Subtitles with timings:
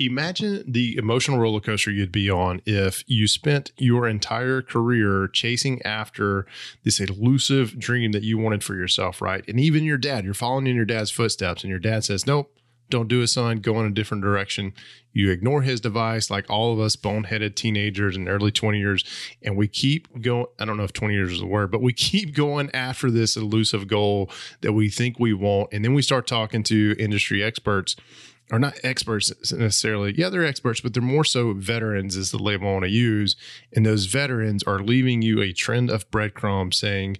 [0.00, 5.82] Imagine the emotional roller coaster you'd be on if you spent your entire career chasing
[5.82, 6.46] after
[6.84, 9.44] this elusive dream that you wanted for yourself, right?
[9.46, 12.50] And even your dad, you're following in your dad's footsteps, and your dad says, Nope,
[12.88, 14.72] don't do it, son, go in a different direction.
[15.12, 19.04] You ignore his device, like all of us boneheaded teenagers in early 20 years,
[19.42, 20.46] and we keep going.
[20.58, 23.36] I don't know if 20 years is the word, but we keep going after this
[23.36, 24.30] elusive goal
[24.62, 25.68] that we think we want.
[25.72, 27.96] And then we start talking to industry experts
[28.50, 30.14] or not experts necessarily.
[30.16, 33.36] Yeah, they're experts, but they're more so veterans, is the label I want to use.
[33.74, 37.18] And those veterans are leaving you a trend of breadcrumbs saying,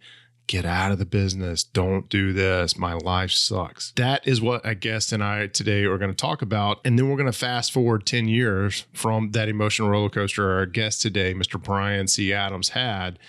[0.51, 1.63] get out of the business.
[1.63, 2.77] Don't do this.
[2.77, 3.93] My life sucks.
[3.93, 6.81] That is what a guest and I today are going to talk about.
[6.85, 10.67] And then we're going to fast forward 10 years from that emotional roller coaster our
[10.67, 11.63] guest today, Mr.
[11.63, 12.33] Brian C.
[12.33, 13.21] Adams, had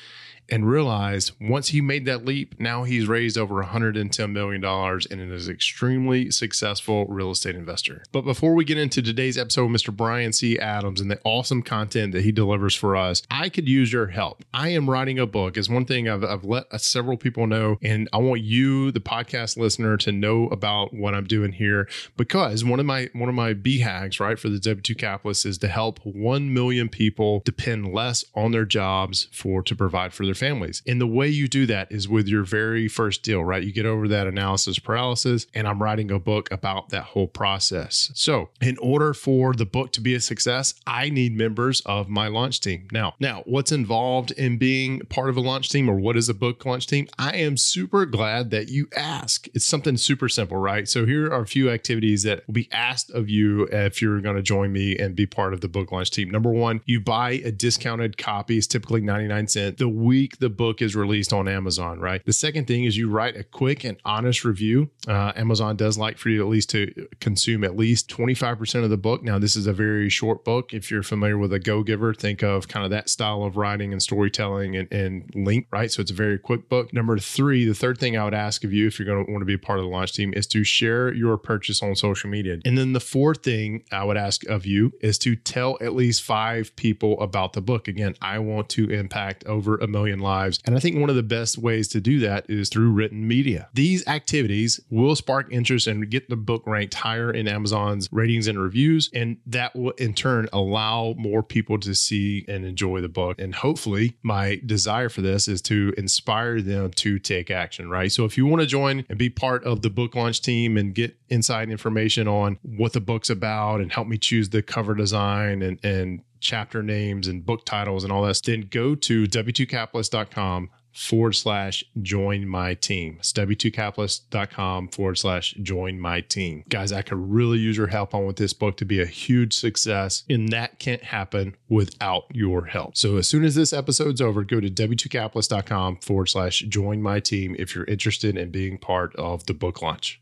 [0.51, 5.47] and realized once he made that leap, now he's raised over $110 million and is
[5.47, 8.03] an extremely successful real estate investor.
[8.11, 9.95] But before we get into today's episode with Mr.
[9.95, 10.59] Brian C.
[10.59, 14.43] Adams and the awesome content that he delivers for us, I could use your help.
[14.53, 15.55] I am writing a book.
[15.55, 19.55] Is one thing I've, I've let several people know, and I want you, the podcast
[19.55, 21.87] listener, to know about what I'm doing here
[22.17, 25.69] because one of my one of my BHAGs, right, for the W2 Capitalist is to
[25.69, 30.81] help 1 million people depend less on their jobs for to provide for their families.
[30.87, 33.63] And the way you do that is with your very first deal, right?
[33.63, 38.11] You get over that analysis paralysis, and I'm writing a book about that whole process.
[38.15, 42.27] So, in order for the book to be a success, I need members of my
[42.27, 42.87] launch team.
[42.91, 46.33] Now, now, what's involved in being part of a launch team or what is a
[46.33, 47.07] book launch team?
[47.19, 49.47] I am super glad that you ask.
[49.53, 50.89] It's something super simple, right?
[50.89, 54.37] So, here are a few activities that will be asked of you if you're going
[54.37, 56.31] to join me and be part of the book launch team.
[56.31, 60.49] Number one, you buy a discounted copy, it's typically 99 cents the week week the
[60.49, 62.23] book is released on Amazon, right?
[62.25, 64.89] The second thing is you write a quick and honest review.
[65.07, 68.97] Uh, Amazon does like for you at least to consume at least 25% of the
[68.97, 69.23] book.
[69.23, 70.73] Now, this is a very short book.
[70.73, 73.91] If you're familiar with a Go Giver, think of kind of that style of writing
[73.91, 75.91] and storytelling and, and link, right?
[75.91, 76.93] So it's a very quick book.
[76.93, 79.41] Number three, the third thing I would ask of you if you're going to want
[79.41, 82.29] to be a part of the launch team is to share your purchase on social
[82.29, 82.59] media.
[82.65, 86.23] And then the fourth thing I would ask of you is to tell at least
[86.23, 87.87] five people about the book.
[87.87, 90.59] Again, I want to impact over a million lives.
[90.65, 93.69] And I think one of the best ways to do that is through written media.
[93.73, 98.59] These activities will spark interest and get the book ranked higher in Amazon's ratings and
[98.59, 99.09] reviews.
[99.13, 103.39] And that will in turn allow more people to see and enjoy the book.
[103.39, 108.11] And hopefully, my desire for this is to inspire them to take action, right?
[108.11, 110.93] So if you want to join and be part of the book launch team and
[110.93, 115.61] get inside information on what the book's about and help me choose the cover design
[115.61, 121.33] and, and chapter names and book titles and all that, then go to w2capitalist.com forward
[121.33, 123.17] slash join my team.
[123.19, 126.63] It's w2capitalist.com forward slash join my team.
[126.69, 129.53] Guys, I could really use your help on with this book to be a huge
[129.53, 132.97] success, and that can't happen without your help.
[132.97, 137.55] So as soon as this episode's over, go to w2capitalist.com forward slash join my team
[137.57, 140.21] if you're interested in being part of the book launch.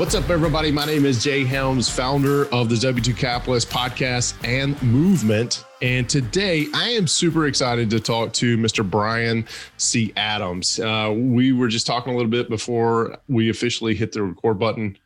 [0.00, 0.72] What's up, everybody?
[0.72, 5.66] My name is Jay Helms, founder of the W2 Capitalist podcast and movement.
[5.82, 8.82] And today I am super excited to talk to Mr.
[8.88, 9.46] Brian
[9.76, 10.14] C.
[10.16, 10.80] Adams.
[10.80, 14.96] Uh, we were just talking a little bit before we officially hit the record button.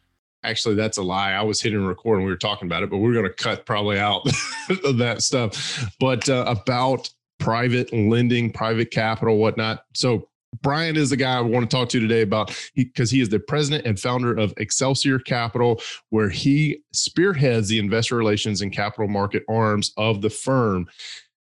[0.44, 1.32] Actually, that's a lie.
[1.32, 3.66] I was hitting record and we were talking about it, but we're going to cut
[3.66, 4.22] probably out
[4.68, 5.92] that stuff.
[5.98, 7.10] But uh, about
[7.40, 9.86] private lending, private capital, whatnot.
[9.92, 10.28] So,
[10.62, 13.28] Brian is the guy I want to talk to today about because he, he, is
[13.28, 15.80] the president and founder of Excelsior Capital,
[16.10, 20.86] where he spearheads the investor relations and capital market arms of the firm.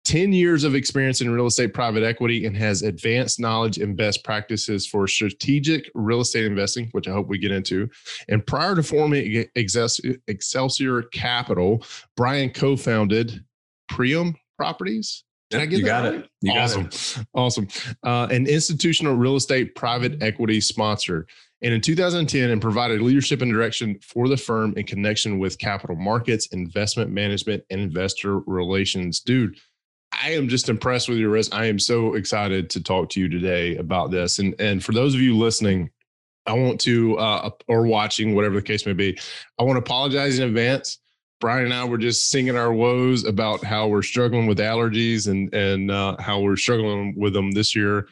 [0.05, 4.23] 10 years of experience in real estate private equity and has advanced knowledge and best
[4.23, 7.91] practices for strategic real estate investing, which I hope we get into.
[8.29, 11.85] And prior to forming Excelsior Capital,
[12.17, 13.45] Brian co founded
[13.89, 16.15] Priam Properties did I get you got right?
[16.21, 16.31] it.
[16.43, 16.83] You awesome.
[16.85, 17.27] Got it.
[17.35, 17.69] Awesome.
[18.03, 21.27] Uh, an institutional real estate private equity sponsor.
[21.63, 25.97] and in 2010 and provided leadership and direction for the firm in connection with capital
[25.97, 29.21] markets, investment management, and investor relations.
[29.21, 29.57] Dude,
[30.13, 31.57] I am just impressed with your resume.
[31.57, 34.39] I am so excited to talk to you today about this.
[34.39, 35.91] And and for those of you listening,
[36.47, 39.19] I want to uh, or watching, whatever the case may be,
[39.59, 40.99] I want to apologize in advance.
[41.41, 45.53] Brian and I were just singing our woes about how we're struggling with allergies and
[45.55, 48.09] and uh, how we're struggling with them this year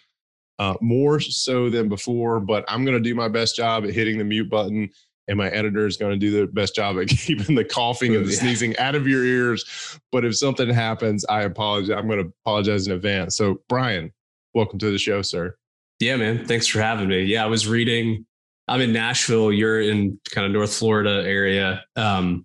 [0.58, 2.40] uh, more so than before.
[2.40, 4.90] But I'm going to do my best job at hitting the mute button,
[5.28, 8.26] and my editor is going to do the best job at keeping the coughing and
[8.26, 9.98] the sneezing out of your ears.
[10.12, 11.96] But if something happens, I apologize.
[11.96, 13.36] I'm going to apologize in advance.
[13.36, 14.12] So, Brian,
[14.54, 15.56] welcome to the show, sir.
[16.00, 16.46] Yeah, man.
[16.46, 17.22] Thanks for having me.
[17.22, 18.26] Yeah, I was reading.
[18.66, 19.52] I'm in Nashville.
[19.52, 21.84] You're in kind of North Florida area.
[21.96, 22.44] Um,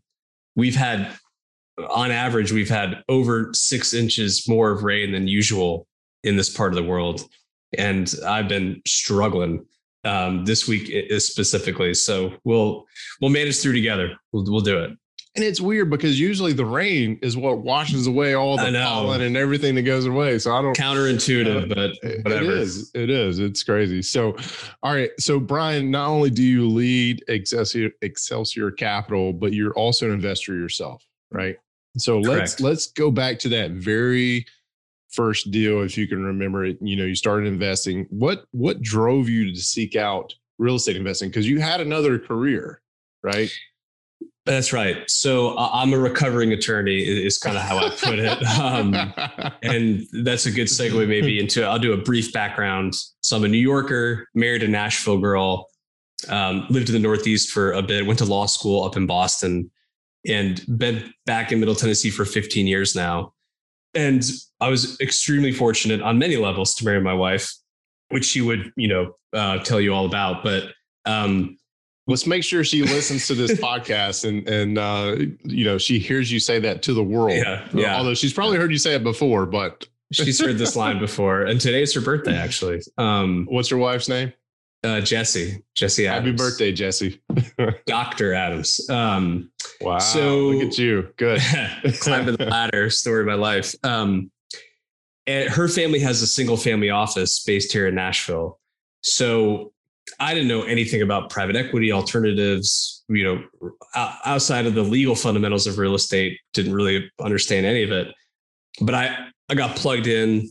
[0.60, 1.12] we've had,
[1.90, 5.88] on average, we've had over six inches more of rain than usual
[6.24, 7.24] in this part of the world
[7.78, 9.66] and I've been struggling
[10.04, 11.94] um, this week specifically.
[11.94, 12.86] So we'll
[13.22, 14.16] we'll manage through together.
[14.32, 14.92] We'll we'll do it.
[15.40, 19.38] And it's weird because usually the rain is what washes away all the pollen and
[19.38, 20.38] everything that goes away.
[20.38, 22.52] So I don't counterintuitive, uh, but whatever.
[22.52, 22.92] It is.
[22.94, 23.40] It is.
[23.40, 24.02] It's crazy.
[24.02, 24.36] So,
[24.84, 25.12] all right.
[25.18, 30.56] So Brian, not only do you lead Excelsior, Excelsior Capital, but you're also an investor
[30.56, 31.56] yourself, right?
[31.98, 32.40] So Correct.
[32.40, 34.46] let's let's go back to that very
[35.10, 38.08] first deal, if you can remember it, you know, you started investing.
[38.10, 41.30] What what drove you to seek out real estate investing?
[41.30, 42.82] Because you had another career,
[43.24, 43.50] right?
[44.46, 44.98] That's right.
[45.10, 48.42] So uh, I'm a recovering attorney, is kind of how I put it.
[48.60, 48.96] Um,
[49.64, 52.96] and that's a good segue maybe into I'll do a brief background.
[53.22, 55.68] So I'm a New Yorker, married a Nashville girl,
[56.30, 59.70] um, lived in the Northeast for a bit, went to law school up in Boston,
[60.28, 63.34] and been back in Middle Tennessee for 15 years now.
[63.94, 64.24] And
[64.60, 67.54] I was extremely fortunate on many levels to marry my wife,
[68.10, 70.44] which she would, you know, uh, tell you all about.
[70.44, 70.72] But
[71.06, 71.59] um,
[72.10, 76.32] let's make sure she listens to this podcast and and uh, you know she hears
[76.32, 77.38] you say that to the world.
[77.38, 77.98] Yeah, yeah.
[77.98, 81.44] Although she's probably heard you say it before, but she's heard this line before.
[81.44, 82.82] And today's her birthday, actually.
[82.98, 84.34] Um, What's your wife's name?
[84.84, 85.62] Uh, Jesse.
[85.76, 86.26] Jesse Adams.
[86.26, 87.22] Happy birthday, Jesse.
[87.86, 88.90] Doctor Adams.
[88.90, 89.52] Um,
[89.82, 90.00] wow.
[90.00, 91.10] So look at you.
[91.18, 91.42] Good.
[92.00, 92.90] climbing the ladder.
[92.90, 93.76] Story of my life.
[93.84, 94.32] Um,
[95.28, 98.58] and her family has a single family office based here in Nashville.
[99.02, 99.74] So
[100.20, 103.44] I didn't know anything about private equity alternatives, you know,
[103.96, 108.14] outside of the legal fundamentals of real estate, didn't really understand any of it.
[108.82, 110.50] But I, I got plugged in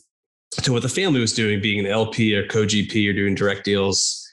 [0.62, 3.64] to what the family was doing, being an LP or co GP or doing direct
[3.64, 4.24] deals.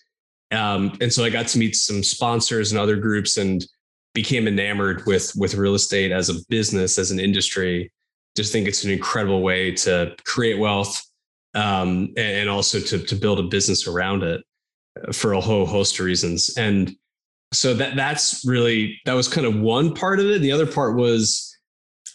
[0.51, 3.66] Um, and so I got to meet some sponsors and other groups and
[4.13, 7.92] became enamored with with real estate as a business, as an industry.
[8.36, 11.01] Just think it's an incredible way to create wealth
[11.54, 14.42] um, and also to to build a business around it
[15.12, 16.56] for a whole host of reasons.
[16.57, 16.95] And
[17.53, 20.42] so that that's really that was kind of one part of it.
[20.42, 21.56] The other part was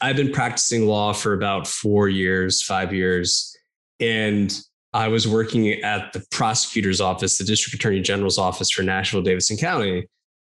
[0.00, 3.56] I've been practicing law for about four years, five years
[4.00, 4.59] and
[4.93, 9.56] I was working at the prosecutor's office, the district attorney general's office for Nashville, Davidson
[9.56, 10.09] County.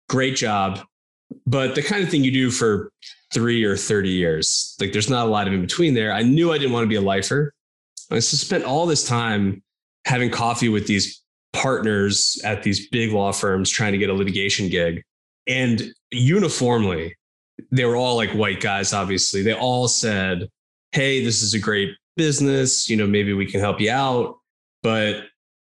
[0.10, 0.80] Great job.
[1.46, 2.92] But the kind of thing you do for
[3.34, 6.12] three or 30 years, like there's not a lot of in between there.
[6.12, 7.54] I knew I didn't want to be a lifer.
[8.12, 9.62] I spent all this time
[10.06, 11.23] having coffee with these
[11.54, 15.04] partners at these big law firms trying to get a litigation gig.
[15.48, 17.16] And uniformly,
[17.72, 19.42] they were all like white guys, obviously.
[19.42, 20.48] They all said,
[20.92, 24.38] Hey, this is a great business, you know, maybe we can help you out.
[24.84, 25.24] But,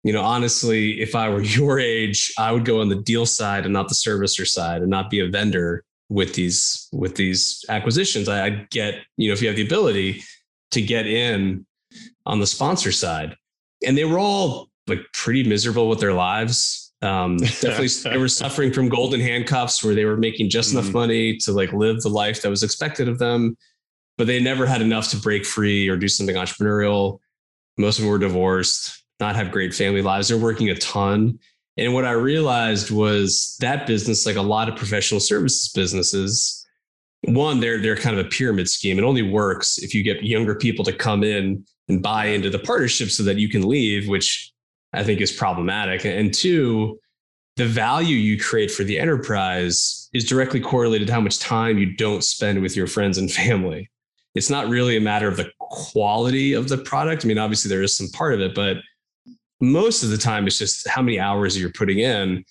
[0.02, 3.64] you know, honestly, if I were your age, I would go on the deal side
[3.64, 8.28] and not the servicer side and not be a vendor with these with these acquisitions.
[8.28, 10.22] I, I'd get, you know, if you have the ability
[10.72, 11.66] to get in
[12.26, 13.36] on the sponsor side.
[13.86, 16.92] And they were all like pretty miserable with their lives.
[17.02, 20.98] Um, definitely they were suffering from golden handcuffs where they were making just enough mm-hmm.
[20.98, 23.56] money to like live the life that was expected of them
[24.20, 27.20] but they never had enough to break free or do something entrepreneurial.
[27.78, 30.28] Most of them were divorced, not have great family lives.
[30.28, 31.38] They're working a ton.
[31.78, 36.66] And what I realized was that business, like a lot of professional services businesses,
[37.22, 38.98] one, they're they're kind of a pyramid scheme.
[38.98, 42.58] It only works if you get younger people to come in and buy into the
[42.58, 44.49] partnership so that you can leave, which
[44.92, 46.04] I think is problematic.
[46.04, 46.98] And two,
[47.56, 51.94] the value you create for the enterprise is directly correlated to how much time you
[51.94, 53.90] don't spend with your friends and family
[54.34, 57.24] it's not really a matter of the quality of the product.
[57.24, 58.78] I mean, obviously there is some part of it, but
[59.60, 62.44] most of the time it's just how many hours you're putting in.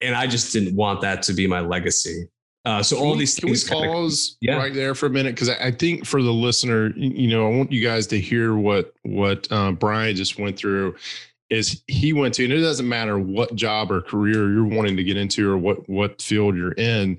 [0.00, 2.26] And I just didn't want that to be my legacy.
[2.64, 3.64] Uh, so all these things.
[3.64, 4.62] Can we pause kinda, yeah.
[4.62, 5.34] right there for a minute?
[5.34, 8.56] Because I, I, think for the listener, you know, I want you guys to hear
[8.56, 10.96] what what uh, Brian just went through.
[11.50, 15.04] Is he went to, and it doesn't matter what job or career you're wanting to
[15.04, 17.18] get into or what what field you're in,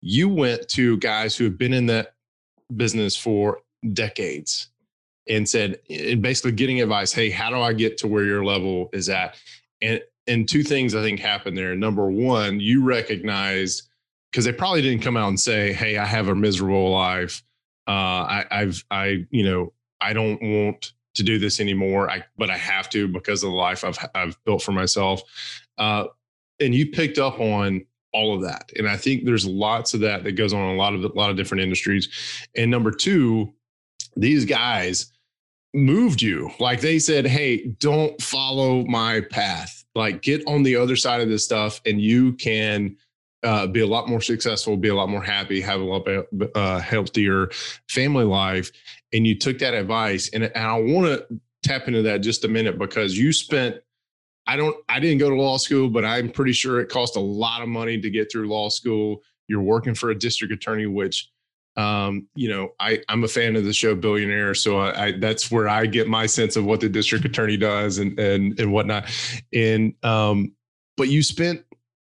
[0.00, 2.14] you went to guys who have been in that
[2.74, 3.58] business for
[3.92, 4.68] decades
[5.28, 8.88] and said and basically getting advice hey how do i get to where your level
[8.92, 9.36] is at?
[9.82, 11.74] And and two things i think happened there.
[11.76, 13.88] Number one you recognized
[14.30, 17.42] because they probably didn't come out and say hey i have a miserable life.
[17.88, 22.50] Uh, I, i've i you know i don't want to do this anymore I, but
[22.50, 25.22] i have to because of the life i've i've built for myself
[25.78, 26.04] uh,
[26.60, 30.24] and you picked up on all of that and i think there's lots of that
[30.24, 32.08] that goes on in a lot of a lot of different industries
[32.56, 33.52] and number two
[34.16, 35.12] these guys
[35.76, 36.50] moved you.
[36.58, 39.84] Like they said, hey, don't follow my path.
[39.94, 42.96] Like get on the other side of this stuff and you can
[43.42, 46.08] uh, be a lot more successful, be a lot more happy, have a lot
[46.54, 47.50] uh, healthier
[47.88, 48.72] family life.
[49.12, 50.30] And you took that advice.
[50.32, 53.76] And, and I want to tap into that just a minute because you spent
[54.46, 57.20] I don't I didn't go to law school, but I'm pretty sure it cost a
[57.20, 59.22] lot of money to get through law school.
[59.48, 61.30] You're working for a district attorney, which
[61.76, 65.50] um, you know, I, I'm a fan of the show Billionaire, so I, I, that's
[65.50, 69.10] where I get my sense of what the district attorney does and and and whatnot.
[69.52, 70.52] And um,
[70.96, 71.64] but you spent,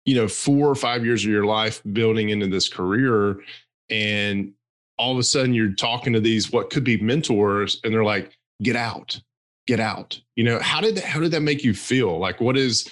[0.04, 3.40] you know, four or five years of your life building into this career,
[3.88, 4.52] and
[5.02, 8.38] all of a sudden you're talking to these what could be mentors, and they're like,
[8.62, 9.20] "Get out,
[9.66, 12.18] get out." You know, how did that, how did that make you feel?
[12.18, 12.88] Like, what is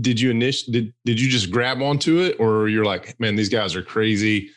[0.00, 3.48] did you initially did did you just grab onto it, or you're like, "Man, these
[3.48, 4.50] guys are crazy."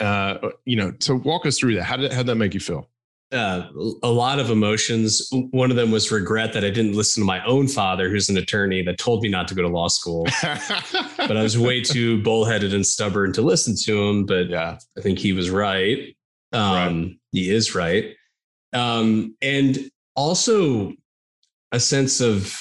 [0.00, 1.84] uh, you know, so walk us through that.
[1.84, 2.88] How did how did that make you feel?
[3.32, 3.68] Uh,
[4.02, 5.28] a lot of emotions.
[5.50, 8.36] One of them was regret that I didn't listen to my own father, who's an
[8.36, 10.26] attorney, that told me not to go to law school.
[10.42, 14.24] but I was way too bullheaded and stubborn to listen to him.
[14.24, 16.14] But yeah, I think he was right.
[16.52, 17.16] Um, right.
[17.32, 18.14] He is right.
[18.72, 20.92] Um, and also
[21.72, 22.56] a sense of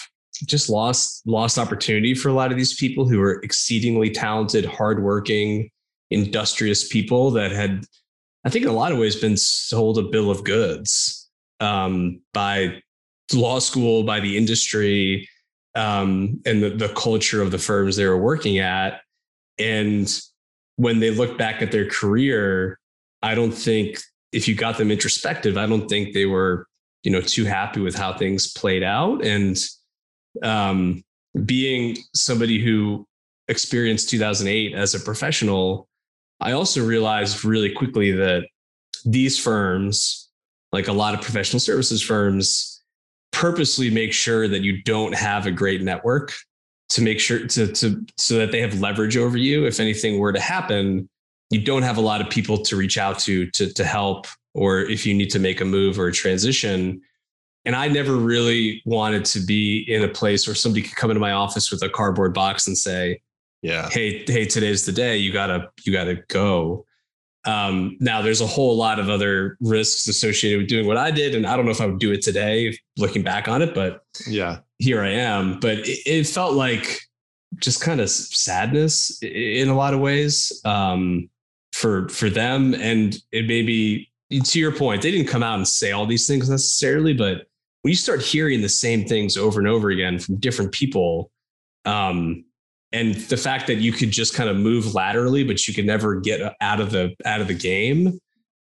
[0.46, 5.70] just lost lost opportunity for a lot of these people who are exceedingly talented, hardworking,
[6.10, 7.86] industrious people that had,
[8.46, 12.82] I think, in a lot of ways, been sold a bill of goods um, by
[13.34, 15.30] law school, by the industry,
[15.76, 19.02] um, and the, the culture of the firms they were working at.
[19.58, 20.12] And
[20.76, 22.80] when they look back at their career,
[23.22, 24.00] I don't think
[24.32, 26.68] if you got them introspective, I don't think they were,
[27.04, 29.24] you know, too happy with how things played out.
[29.24, 29.58] And
[30.42, 31.04] um,
[31.46, 33.08] being somebody who
[33.48, 35.88] experienced 2008 as a professional,
[36.44, 38.44] I also realized really quickly that
[39.06, 40.30] these firms,
[40.74, 42.82] like a lot of professional services firms,
[43.32, 46.34] purposely make sure that you don't have a great network
[46.90, 49.66] to make sure to, to so that they have leverage over you.
[49.66, 51.10] If anything were to happen,
[51.50, 54.82] you don't have a lot of people to reach out to to, to help, or
[54.82, 57.02] if you need to make a move or a transition.
[57.66, 61.22] And I never really wanted to be in a place where somebody could come into
[61.22, 63.22] my office with a cardboard box and say,
[63.64, 63.90] yeah.
[63.90, 65.18] Hey hey today's the day.
[65.18, 66.86] You gotta you gotta go.
[67.46, 71.36] Um, now there's a whole lot of other risks associated with doing what i did
[71.36, 74.06] and i don't know if i would do it today looking back on it but
[74.26, 74.60] yeah.
[74.80, 75.60] here i am.
[75.60, 77.02] But it, it felt like
[77.58, 81.30] just kind of sadness in a lot of ways um,
[81.74, 82.74] for for them.
[82.76, 84.10] And it may be
[84.42, 87.46] to your point they didn't come out and say all these things necessarily but
[87.82, 91.30] when you start hearing the same things over and over again from different people
[91.86, 92.44] um,
[92.94, 96.20] and the fact that you could just kind of move laterally but you could never
[96.20, 98.18] get out of the out of the game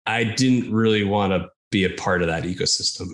[0.07, 3.09] i didn't really want to be a part of that ecosystem.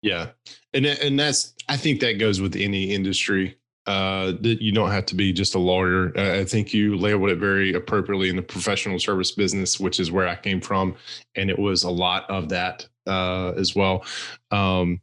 [0.00, 0.28] Yeah.
[0.72, 5.06] And and that's i think that goes with any industry uh that you don't have
[5.06, 6.18] to be just a lawyer.
[6.18, 10.26] I think you labeled it very appropriately in the professional service business which is where
[10.26, 10.96] i came from
[11.34, 14.04] and it was a lot of that uh as well.
[14.50, 15.00] Um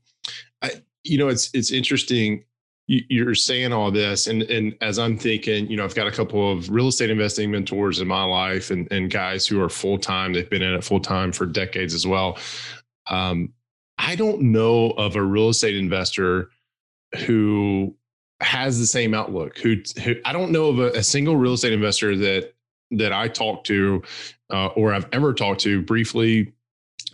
[0.63, 0.71] i
[1.03, 2.45] you know it's it's interesting
[2.87, 6.51] you're saying all this and and as i'm thinking you know i've got a couple
[6.51, 10.33] of real estate investing mentors in my life and, and guys who are full-time.
[10.33, 12.37] They've been in it full-time for decades as well.
[13.09, 13.53] Um,
[13.97, 16.49] i don't know of a real estate investor
[17.25, 17.95] who
[18.41, 21.73] has the same outlook who, who i don't know of a, a, single real estate
[21.73, 22.53] investor that
[22.91, 24.01] that i talk to
[24.49, 26.51] uh, or i've ever talked to briefly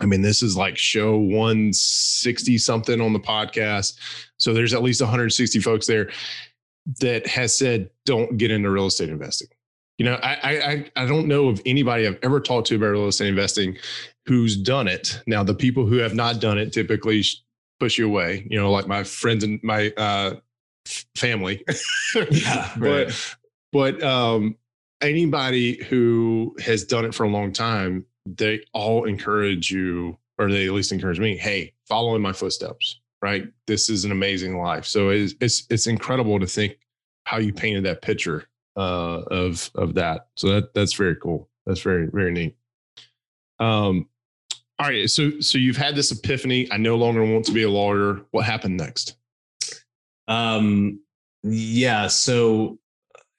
[0.00, 3.98] I mean, this is like show 160 something on the podcast.
[4.38, 6.10] So there's at least 160 folks there
[7.00, 9.48] that has said, don't get into real estate investing.
[9.98, 10.38] You know, I,
[10.96, 13.76] I I don't know of anybody I've ever talked to about real estate investing
[14.24, 15.20] who's done it.
[15.26, 17.22] Now, the people who have not done it typically
[17.78, 18.46] push you away.
[18.48, 20.36] You know, like my friends and my uh,
[21.16, 21.62] family.
[22.30, 23.08] yeah, right.
[23.08, 23.36] but
[23.72, 24.56] but um,
[25.02, 30.66] anybody who has done it for a long time they all encourage you, or they
[30.66, 33.00] at least encourage me, hey, follow in my footsteps.
[33.22, 33.44] right?
[33.66, 34.84] This is an amazing life.
[34.86, 36.78] So it's it's, it's incredible to think
[37.24, 40.28] how you painted that picture uh, of of that.
[40.36, 41.48] So that that's very cool.
[41.66, 42.56] That's very very neat.
[43.58, 44.08] Um,
[44.78, 45.08] all right.
[45.10, 46.70] So so you've had this epiphany.
[46.72, 48.22] I no longer want to be a lawyer.
[48.30, 49.16] What happened next?
[50.28, 51.00] Um.
[51.42, 52.06] Yeah.
[52.06, 52.78] So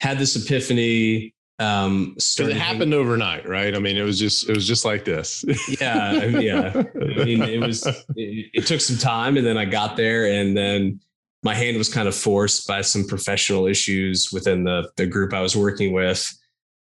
[0.00, 1.34] had this epiphany.
[1.60, 3.74] Um, started it happened overnight, right?
[3.74, 5.44] I mean, it was just it was just like this.
[5.80, 6.72] yeah, yeah.
[6.74, 7.86] I mean, it was.
[8.16, 11.00] It, it took some time, and then I got there, and then
[11.42, 15.42] my hand was kind of forced by some professional issues within the the group I
[15.42, 16.26] was working with,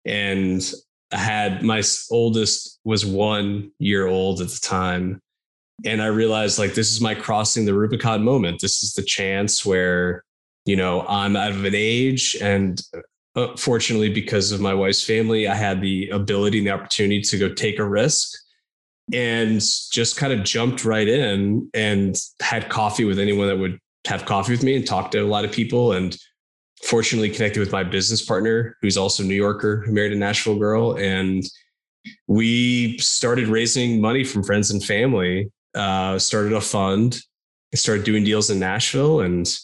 [0.04, 0.62] and
[1.12, 5.22] I had my oldest was one year old at the time,
[5.86, 8.60] and I realized like this is my crossing the Rubicon moment.
[8.60, 10.24] This is the chance where
[10.66, 12.78] you know I'm out of an age, and
[13.36, 17.38] uh, fortunately because of my wife's family, I had the ability and the opportunity to
[17.38, 18.38] go take a risk
[19.12, 24.26] and just kind of jumped right in and had coffee with anyone that would have
[24.26, 26.16] coffee with me and talked to a lot of people and
[26.84, 30.58] fortunately connected with my business partner who's also a New Yorker who married a Nashville
[30.58, 30.96] girl.
[30.96, 31.44] And
[32.26, 37.20] we started raising money from friends and family uh, started a fund
[37.74, 39.58] started doing deals in Nashville and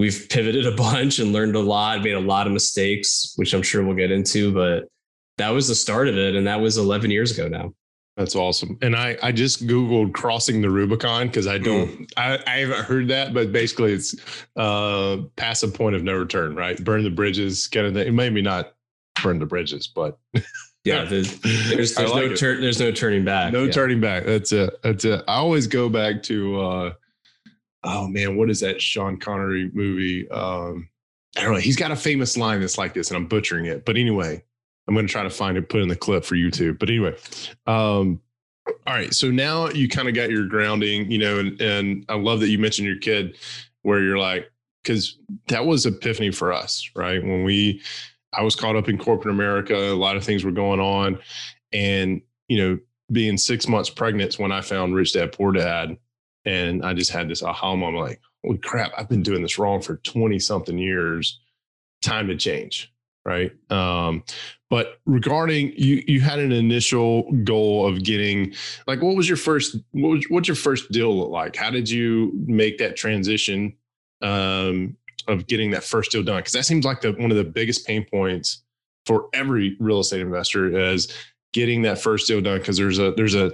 [0.00, 3.62] we've pivoted a bunch and learned a lot made a lot of mistakes which I'm
[3.62, 4.88] sure we'll get into but
[5.38, 7.72] that was the start of it and that was 11 years ago now
[8.20, 8.76] that's awesome.
[8.82, 12.12] And I, I just Googled crossing the Rubicon because I don't, mm.
[12.18, 14.14] I, I haven't heard that, but basically it's
[14.56, 16.82] uh, past a point of no return, right?
[16.84, 18.14] Burn the bridges, kind of thing.
[18.14, 18.74] Maybe not
[19.22, 20.18] burn the bridges, but
[20.84, 23.54] yeah, there's, there's, there's like no turn, there's no turning back.
[23.54, 23.72] No yeah.
[23.72, 24.26] turning back.
[24.26, 24.70] That's it.
[24.82, 25.24] That's it.
[25.26, 26.92] I always go back to, uh,
[27.82, 30.28] oh man, what is that Sean Connery movie?
[30.30, 30.88] Um,
[31.36, 31.60] I don't know.
[31.60, 33.84] He's got a famous line that's like this, and I'm butchering it.
[33.84, 34.42] But anyway,
[34.88, 36.78] I'm going to try to find it, put in the clip for YouTube.
[36.78, 37.16] But anyway,
[37.66, 38.20] um,
[38.86, 39.14] all right.
[39.14, 42.48] So now you kind of got your grounding, you know, and, and I love that
[42.48, 43.36] you mentioned your kid
[43.82, 44.50] where you're like,
[44.82, 45.18] because
[45.48, 47.22] that was epiphany for us, right?
[47.22, 47.82] When we,
[48.32, 51.18] I was caught up in corporate America, a lot of things were going on.
[51.72, 52.78] And, you know,
[53.12, 55.96] being six months pregnant when I found Rich Dad Poor Dad.
[56.44, 59.80] And I just had this aha moment like, holy crap, I've been doing this wrong
[59.82, 61.40] for 20 something years.
[62.02, 62.92] Time to change
[63.24, 63.52] right?
[63.70, 64.24] Um,
[64.68, 68.54] but regarding you, you had an initial goal of getting
[68.86, 71.56] like what was your first what was, what's your first deal look like?
[71.56, 73.76] How did you make that transition
[74.22, 74.96] um,
[75.28, 76.38] of getting that first deal done?
[76.38, 78.62] Because that seems like the one of the biggest pain points
[79.06, 81.12] for every real estate investor is
[81.52, 82.58] getting that first deal done.
[82.58, 83.52] Because there's a there's a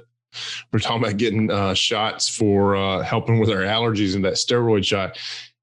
[0.73, 4.85] we're talking about getting uh, shots for uh, helping with our allergies and that steroid
[4.85, 5.19] shot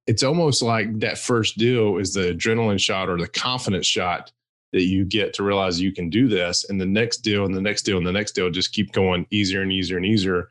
[0.06, 4.32] it's almost like that first deal is the adrenaline shot or the confidence shot
[4.74, 6.68] that you get to realize you can do this.
[6.70, 9.26] And the next deal and the next deal and the next deal just keep going
[9.30, 10.50] easier and easier and easier.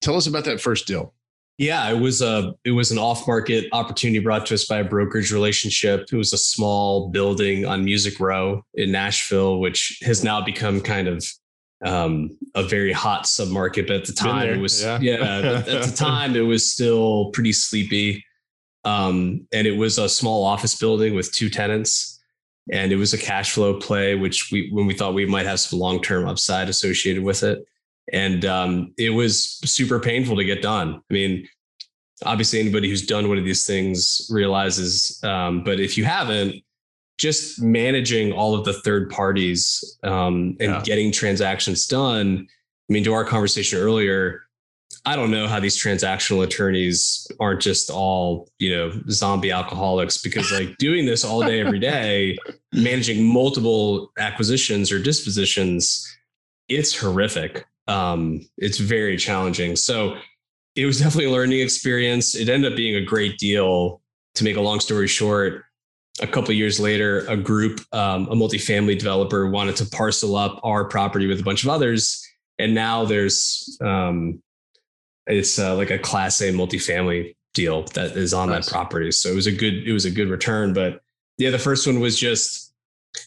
[0.00, 1.14] Tell us about that first deal.
[1.56, 4.84] Yeah, it was a it was an off market opportunity brought to us by a
[4.84, 6.08] brokerage relationship.
[6.10, 11.06] It was a small building on Music Row in Nashville, which has now become kind
[11.06, 11.22] of
[11.84, 13.86] um, a very hot submarket.
[13.86, 14.98] But at the time, it was yeah.
[15.00, 18.24] yeah at the time it was still pretty sleepy.
[18.84, 22.18] Um, and it was a small office building with two tenants.
[22.72, 25.60] And it was a cash flow play, which we, when we thought we might have
[25.60, 27.64] some long term upside associated with it.
[28.12, 31.00] And um, it was super painful to get done.
[31.10, 31.48] I mean,
[32.24, 36.56] obviously, anybody who's done one of these things realizes, um, but if you haven't,
[37.20, 40.82] just managing all of the third parties um, and yeah.
[40.82, 42.48] getting transactions done.
[42.48, 44.44] I mean, to our conversation earlier,
[45.04, 50.50] I don't know how these transactional attorneys aren't just all, you know, zombie alcoholics because
[50.58, 52.38] like doing this all day, every day,
[52.72, 56.10] managing multiple acquisitions or dispositions,
[56.70, 57.66] it's horrific.
[57.86, 59.76] Um, it's very challenging.
[59.76, 60.16] So
[60.74, 62.34] it was definitely a learning experience.
[62.34, 64.00] It ended up being a great deal.
[64.36, 65.64] To make a long story short,
[66.20, 70.84] a couple years later, a group, um, a multifamily developer wanted to parcel up our
[70.84, 72.26] property with a bunch of others.
[72.58, 74.42] And now there's um,
[75.26, 78.66] it's uh, like a class A multifamily deal that is on nice.
[78.66, 79.10] that property.
[79.10, 80.72] So it was a good, it was a good return.
[80.72, 81.00] But
[81.38, 82.72] yeah, the first one was just,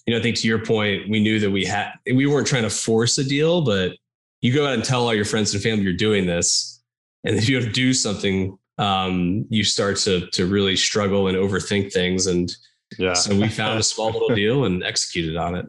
[0.06, 2.64] you know, I think to your point, we knew that we had, we weren't trying
[2.64, 3.98] to force a deal, but
[4.42, 6.82] you go out and tell all your friends and family you're doing this.
[7.24, 11.92] And if you don't do something, um, you start to, to really struggle and overthink
[11.94, 12.28] things.
[12.28, 12.56] And
[12.98, 13.14] yeah.
[13.14, 15.68] so we found a small little deal and executed on it.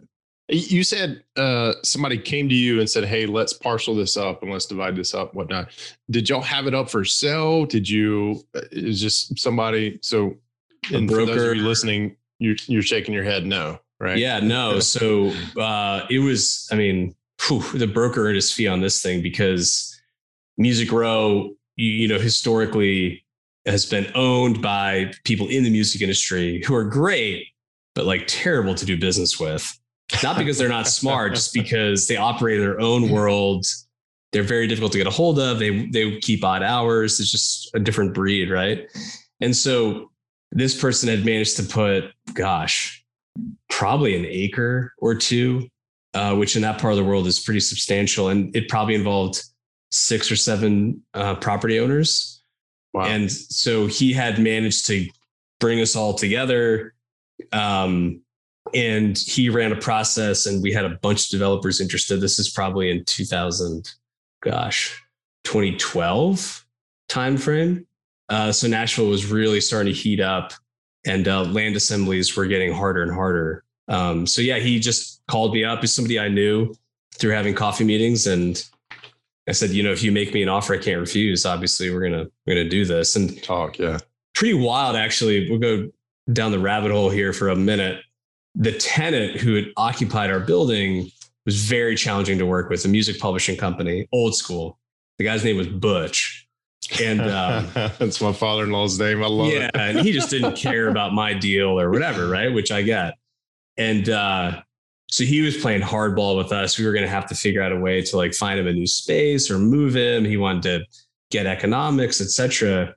[0.48, 4.52] You said uh, somebody came to you and said, "Hey, let's parcel this up and
[4.52, 5.70] let's divide this up, whatnot."
[6.10, 7.64] Did y'all have it up for sale?
[7.64, 8.42] Did you?
[8.54, 9.98] Uh, is just somebody?
[10.02, 10.36] So,
[10.92, 14.18] and broker, for those of you listening, you're you're shaking your head, no, right?
[14.18, 14.80] Yeah, no.
[14.80, 16.68] So uh, it was.
[16.70, 17.14] I mean,
[17.46, 19.98] whew, the broker earned his fee on this thing because
[20.58, 23.23] Music Row you, you know, historically
[23.66, 27.48] has been owned by people in the music industry who are great,
[27.94, 29.78] but like terrible to do business with.
[30.22, 33.66] Not because they're not smart, just because they operate in their own world.
[34.32, 35.58] They're very difficult to get a hold of.
[35.58, 37.20] They they keep odd hours.
[37.20, 38.86] It's just a different breed, right?
[39.40, 40.10] And so
[40.52, 43.04] this person had managed to put, gosh,
[43.70, 45.68] probably an acre or two,
[46.14, 49.42] uh, which in that part of the world is pretty substantial, and it probably involved
[49.90, 52.33] six or seven uh, property owners.
[52.94, 53.06] Wow.
[53.06, 55.08] And so he had managed to
[55.58, 56.94] bring us all together.
[57.52, 58.20] Um,
[58.72, 62.20] and he ran a process and we had a bunch of developers interested.
[62.20, 63.92] This is probably in 2000,
[64.42, 65.02] gosh,
[65.42, 66.64] 2012
[67.08, 67.84] timeframe.
[68.28, 70.52] Uh, so Nashville was really starting to heat up
[71.04, 73.64] and uh, land assemblies were getting harder and harder.
[73.88, 76.74] Um, so yeah, he just called me up as somebody I knew
[77.18, 78.64] through having coffee meetings and
[79.48, 82.02] I said, you know, if you make me an offer I can't refuse, obviously we're
[82.02, 83.16] gonna we're gonna do this.
[83.16, 83.98] And talk, yeah.
[84.34, 85.48] Pretty wild actually.
[85.48, 85.90] We'll go
[86.32, 88.02] down the rabbit hole here for a minute.
[88.54, 91.10] The tenant who had occupied our building
[91.44, 94.78] was very challenging to work with, a music publishing company, old school.
[95.18, 96.48] The guy's name was Butch.
[97.02, 99.22] And um, that's my father in law's name.
[99.22, 99.54] I love it.
[99.54, 99.70] yeah, it.
[99.74, 102.52] and he just didn't care about my deal or whatever, right?
[102.52, 103.14] Which I get.
[103.76, 104.62] And uh,
[105.08, 106.78] so he was playing hardball with us.
[106.78, 108.72] We were going to have to figure out a way to like find him a
[108.72, 110.24] new space or move him.
[110.24, 110.84] He wanted to
[111.30, 112.94] get economics, etc.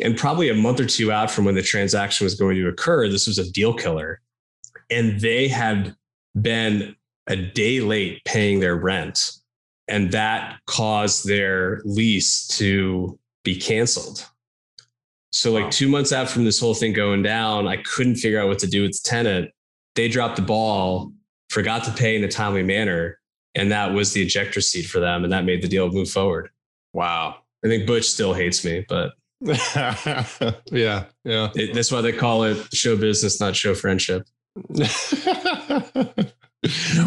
[0.00, 3.08] And probably a month or two out from when the transaction was going to occur,
[3.08, 4.20] this was a deal killer.
[4.90, 5.96] And they had
[6.40, 6.94] been
[7.26, 9.32] a day late paying their rent.
[9.88, 14.28] And that caused their lease to be canceled.
[15.30, 18.48] So, like two months out from this whole thing going down, I couldn't figure out
[18.48, 19.50] what to do with the tenant.
[19.94, 21.12] They dropped the ball
[21.56, 23.18] forgot to pay in a timely manner.
[23.54, 25.24] And that was the ejector seat for them.
[25.24, 26.50] And that made the deal move forward.
[26.92, 27.38] Wow.
[27.64, 30.26] I think Butch still hates me, but yeah,
[31.24, 31.48] yeah.
[31.54, 34.26] It, that's why they call it show business, not show friendship.
[34.68, 34.84] well,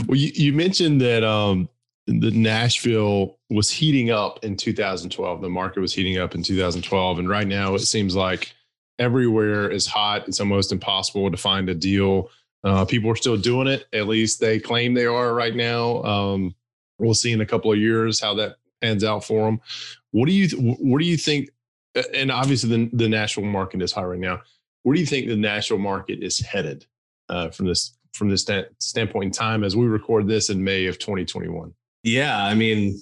[0.10, 1.70] you, you mentioned that um,
[2.08, 5.42] the Nashville was heating up in 2012.
[5.42, 8.52] The market was heating up in 2012, and right now it seems like
[8.98, 10.28] everywhere is hot.
[10.28, 12.32] It's almost impossible to find a deal
[12.64, 13.86] uh, people are still doing it.
[13.94, 16.04] At least they claim they are right now.
[16.04, 16.56] Um,
[16.98, 19.62] we'll see in a couple of years how that ends out for them.
[20.12, 21.50] What do you What do you think?
[22.14, 24.42] And obviously, the the national market is high right now.
[24.84, 26.86] Where do you think the national market is headed
[27.30, 30.88] uh, from this from this st- standpoint in time as we record this in May
[30.88, 31.74] of 2021?
[32.04, 33.00] Yeah, I mean,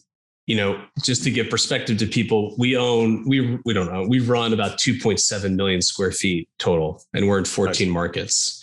[0.47, 4.19] you know, just to give perspective to people, we own we we don't know we
[4.19, 7.93] run about 2.7 million square feet total, and we're in 14 nice.
[7.93, 8.56] markets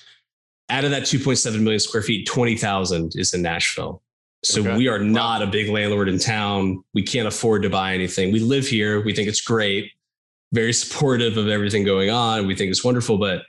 [0.74, 4.02] out of that 2.7 million square feet, 20,000 is in Nashville.
[4.42, 4.76] So okay.
[4.76, 5.46] we are not wow.
[5.46, 6.82] a big landlord in town.
[6.92, 8.32] We can't afford to buy anything.
[8.32, 9.02] We live here.
[9.02, 9.92] We think it's great,
[10.52, 12.46] very supportive of everything going on.
[12.46, 13.42] We think it's wonderful, but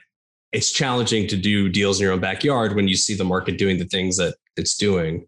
[0.52, 3.78] it's challenging to do deals in your own backyard when you see the market doing
[3.78, 5.26] the things that it's doing.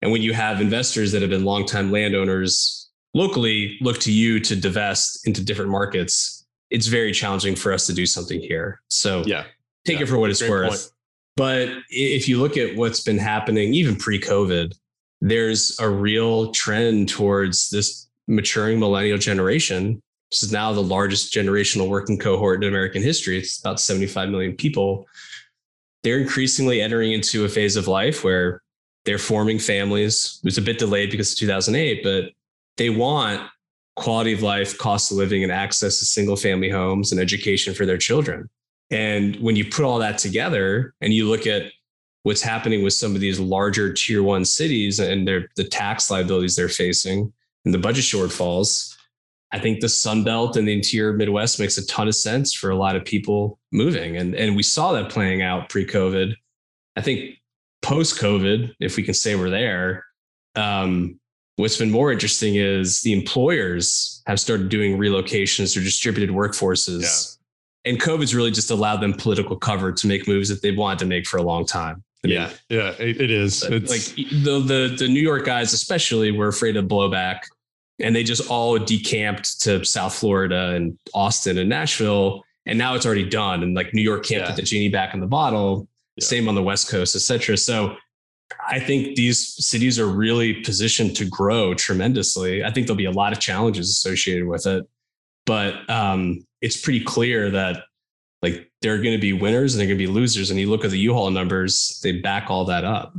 [0.00, 4.56] And when you have investors that have been longtime landowners locally look to you to
[4.56, 8.80] divest into different markets, it's very challenging for us to do something here.
[8.88, 9.44] So yeah,
[9.84, 10.04] take yeah.
[10.04, 10.70] it for what it's Great worth.
[10.70, 10.91] Point.
[11.36, 14.74] But if you look at what's been happening, even pre COVID,
[15.20, 20.02] there's a real trend towards this maturing millennial generation.
[20.30, 23.38] This is now the largest generational working cohort in American history.
[23.38, 25.06] It's about 75 million people.
[26.02, 28.62] They're increasingly entering into a phase of life where
[29.04, 30.40] they're forming families.
[30.42, 32.32] It was a bit delayed because of 2008, but
[32.76, 33.42] they want
[33.96, 37.86] quality of life, cost of living, and access to single family homes and education for
[37.86, 38.48] their children.
[38.92, 41.72] And when you put all that together and you look at
[42.24, 46.54] what's happening with some of these larger tier one cities and their the tax liabilities
[46.54, 47.32] they're facing
[47.64, 48.94] and the budget shortfalls,
[49.50, 52.70] I think the Sun Belt and the interior Midwest makes a ton of sense for
[52.70, 54.16] a lot of people moving.
[54.16, 56.34] And, and we saw that playing out pre-COVID.
[56.96, 57.38] I think
[57.80, 60.04] post-COVID, if we can say we're there,
[60.54, 61.18] um,
[61.56, 67.38] what's been more interesting is the employers have started doing relocations or distributed workforces
[67.84, 71.06] and COVID's really just allowed them political cover to make moves that they've wanted to
[71.06, 72.02] make for a long time.
[72.24, 73.64] I yeah, yeah, it, it is.
[73.64, 77.40] It's like the, the the New York guys, especially, were afraid of blowback,
[77.98, 83.04] and they just all decamped to South Florida and Austin and Nashville, and now it's
[83.04, 83.64] already done.
[83.64, 84.48] And like New York can't yeah.
[84.48, 85.88] put the genie back in the bottle.
[86.16, 86.24] Yeah.
[86.24, 87.56] Same on the West Coast, etc.
[87.56, 87.96] So
[88.68, 92.62] I think these cities are really positioned to grow tremendously.
[92.62, 94.86] I think there'll be a lot of challenges associated with it,
[95.44, 97.84] but um, it's pretty clear that
[98.40, 100.50] like there are going to be winners and they're going to be losers.
[100.50, 103.14] And you look at the U-Haul numbers, they back all that up.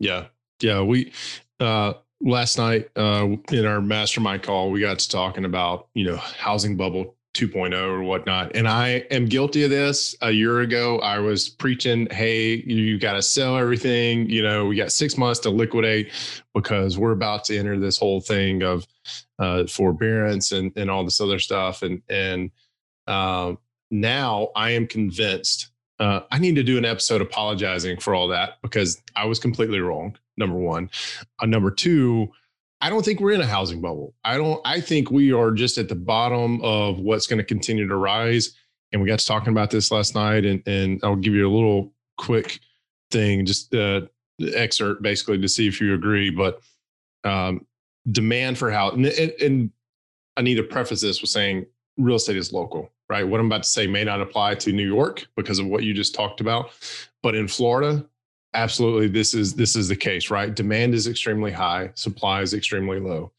[0.00, 0.26] Yeah.
[0.60, 0.82] Yeah.
[0.82, 1.12] We,
[1.60, 6.16] uh, last night uh, in our mastermind call, we got to talking about you know
[6.16, 10.14] housing bubble 2.0 or whatnot, and I am guilty of this.
[10.22, 14.28] A year ago, I was preaching, "Hey, you got to sell everything.
[14.28, 16.12] You know, we got six months to liquidate
[16.54, 18.86] because we're about to enter this whole thing of
[19.38, 22.50] uh, forbearance and and all this other stuff." And and
[23.06, 23.54] uh,
[23.90, 25.68] now I am convinced.
[26.00, 29.80] Uh, I need to do an episode apologizing for all that because I was completely
[29.80, 30.90] wrong number one.
[31.40, 32.28] Uh, number two,
[32.80, 34.14] I don't think we're in a housing bubble.
[34.24, 34.60] I don't.
[34.64, 38.52] I think we are just at the bottom of what's going to continue to rise.
[38.92, 41.54] And we got to talking about this last night, and and I'll give you a
[41.54, 42.60] little quick
[43.10, 44.02] thing, just uh,
[44.54, 46.30] excerpt basically to see if you agree.
[46.30, 46.60] But
[47.24, 47.66] um,
[48.10, 49.70] demand for how and, and
[50.36, 53.26] I need to preface this with saying real estate is local, right?
[53.26, 55.94] What I'm about to say may not apply to New York because of what you
[55.94, 56.70] just talked about,
[57.22, 58.04] but in Florida,
[58.54, 60.54] absolutely this is this is the case right?
[60.54, 63.32] Demand is extremely high supply is extremely low.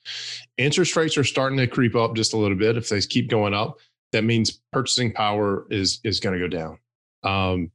[0.58, 2.78] Interest rates are starting to creep up just a little bit.
[2.78, 3.80] If they keep going up
[4.12, 6.78] that means purchasing power is is going to go down.
[7.24, 7.72] Um,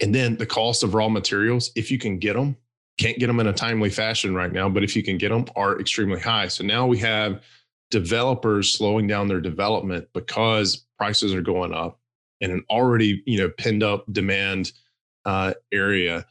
[0.00, 2.56] and then the cost of raw materials if you can get them
[2.98, 5.46] can't get them in a timely fashion right now but if you can get them
[5.56, 6.48] are extremely high.
[6.48, 7.42] So now we have
[7.90, 11.98] developers slowing down their development because prices are going up
[12.40, 14.72] in an already you know pinned up demand
[15.24, 16.26] uh, area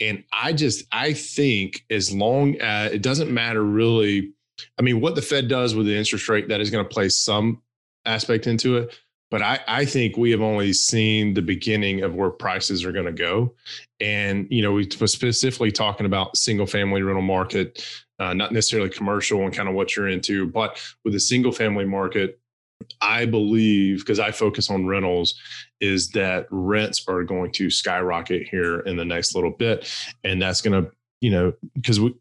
[0.00, 4.32] and I just I think as long as it doesn't matter really,
[4.78, 7.08] I mean, what the Fed does with the interest rate that is going to play
[7.10, 7.62] some
[8.06, 8.98] aspect into it.
[9.30, 13.06] But I, I think we have only seen the beginning of where prices are going
[13.06, 13.54] to go.
[14.00, 17.86] And, you know, we were specifically talking about single family rental market,
[18.18, 21.84] uh, not necessarily commercial and kind of what you're into, but with the single family
[21.84, 22.40] market,
[23.00, 25.34] I believe, because I focus on rentals,
[25.80, 29.90] is that rents are going to skyrocket here in the next little bit.
[30.24, 30.90] And that's going to,
[31.20, 32.14] you know, because we,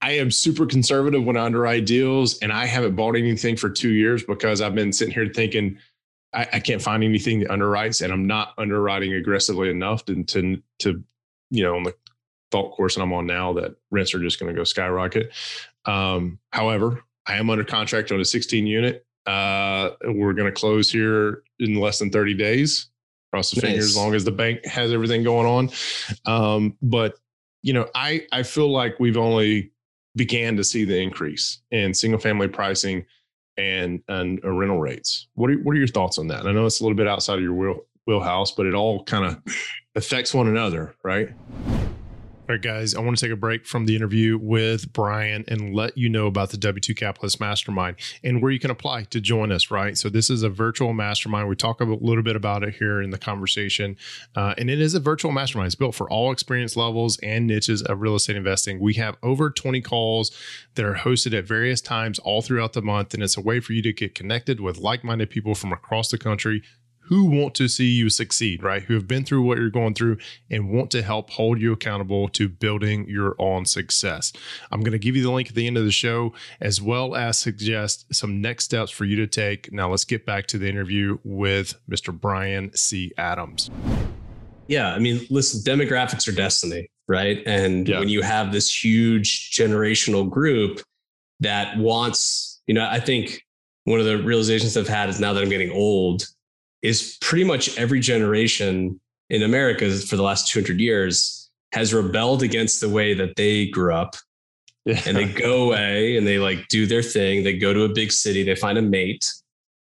[0.00, 3.92] I am super conservative when I underwrite deals, and I haven't bought anything for two
[3.92, 5.78] years because I've been sitting here thinking
[6.32, 10.62] I, I can't find anything that underwrites, and I'm not underwriting aggressively enough to, to,
[10.80, 11.04] to
[11.50, 11.94] you know, on the
[12.50, 15.32] thought course I'm on now that rents are just going to go skyrocket.
[15.84, 20.90] Um, however, I am under contract on a 16 unit uh, we're going to close
[20.90, 22.88] here in less than 30 days.
[23.32, 23.70] Cross the nice.
[23.70, 25.70] fingers as long as the bank has everything going on.
[26.26, 27.16] Um, but
[27.62, 29.72] you know, I I feel like we've only
[30.14, 33.04] began to see the increase in single family pricing
[33.56, 35.26] and and uh, rental rates.
[35.34, 36.46] What are what are your thoughts on that?
[36.46, 39.24] I know it's a little bit outside of your wheel, wheelhouse, but it all kind
[39.24, 39.42] of
[39.96, 41.30] affects one another, right?
[42.48, 45.74] All right, guys, I want to take a break from the interview with Brian and
[45.74, 49.50] let you know about the W2 Capitalist Mastermind and where you can apply to join
[49.50, 49.98] us, right?
[49.98, 51.48] So, this is a virtual mastermind.
[51.48, 53.96] We talk a little bit about it here in the conversation.
[54.36, 55.66] Uh, and it is a virtual mastermind.
[55.66, 58.78] It's built for all experience levels and niches of real estate investing.
[58.78, 60.30] We have over 20 calls
[60.76, 63.12] that are hosted at various times all throughout the month.
[63.12, 66.12] And it's a way for you to get connected with like minded people from across
[66.12, 66.62] the country
[67.06, 68.82] who want to see you succeed, right?
[68.82, 70.18] Who have been through what you're going through
[70.50, 74.32] and want to help hold you accountable to building your own success.
[74.72, 77.14] I'm going to give you the link at the end of the show, as well
[77.14, 79.72] as suggest some next steps for you to take.
[79.72, 82.18] Now, let's get back to the interview with Mr.
[82.18, 83.12] Brian C.
[83.16, 83.70] Adams.
[84.66, 84.92] Yeah.
[84.92, 87.40] I mean, listen, demographics are destiny, right?
[87.46, 88.00] And yeah.
[88.00, 90.80] when you have this huge generational group
[91.38, 93.42] that wants, you know, I think
[93.84, 96.26] one of the realizations I've had is now that I'm getting old,
[96.86, 102.80] is pretty much every generation in America for the last 200 years has rebelled against
[102.80, 104.14] the way that they grew up.
[104.84, 105.02] Yeah.
[105.04, 107.42] And they go away and they like do their thing.
[107.42, 109.32] They go to a big city, they find a mate.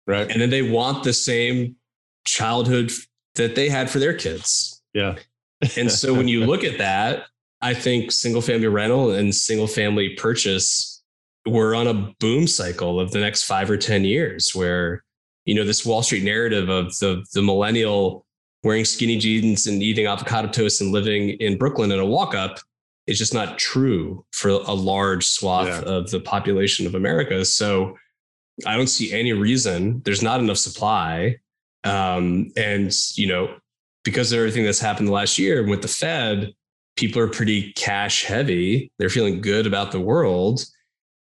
[0.06, 0.30] Right.
[0.30, 1.76] And then they want the same
[2.24, 2.92] childhood
[3.36, 4.82] that they had for their kids.
[4.94, 5.16] Yeah.
[5.76, 7.26] and so when you look at that,
[7.62, 11.02] I think single family rental and single family purchase,
[11.48, 15.04] we're on a boom cycle of the next five or 10 years where
[15.45, 18.25] you know this Wall Street narrative of the the millennial
[18.63, 22.60] wearing skinny jeans and eating avocado toast and living in Brooklyn in a walk up
[23.08, 25.82] is just not true for a large swath yeah.
[25.91, 27.43] of the population of America.
[27.43, 27.97] So
[28.67, 30.01] I don't see any reason.
[30.06, 31.38] There's not enough supply,
[31.84, 33.56] um, and you know
[34.04, 36.54] because of everything that's happened the last year with the Fed,
[36.95, 38.91] people are pretty cash heavy.
[38.97, 40.65] They're feeling good about the world.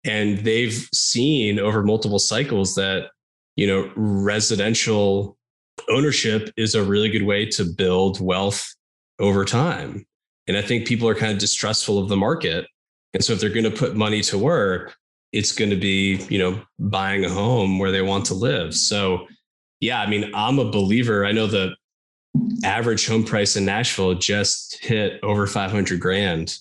[0.05, 3.09] And they've seen over multiple cycles that
[3.59, 5.37] you know, residential
[5.89, 8.73] ownership is a really good way to build wealth
[9.19, 10.05] over time.
[10.47, 12.67] And I think people are kind of distrustful of the market.
[13.13, 14.95] And so if they're going to put money to work,
[15.33, 18.73] it's going to be, you know, buying a home where they want to live.
[18.73, 19.27] So,
[19.81, 21.25] yeah, I mean, I'm a believer.
[21.25, 21.75] I know the
[22.63, 26.57] average home price in Nashville just hit over 500 grand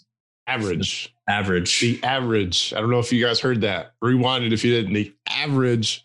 [0.49, 1.15] Average.
[1.29, 1.81] Average.
[1.81, 2.73] The average.
[2.75, 3.93] I don't know if you guys heard that.
[4.01, 4.95] Rewind it if you didn't.
[4.95, 6.03] The average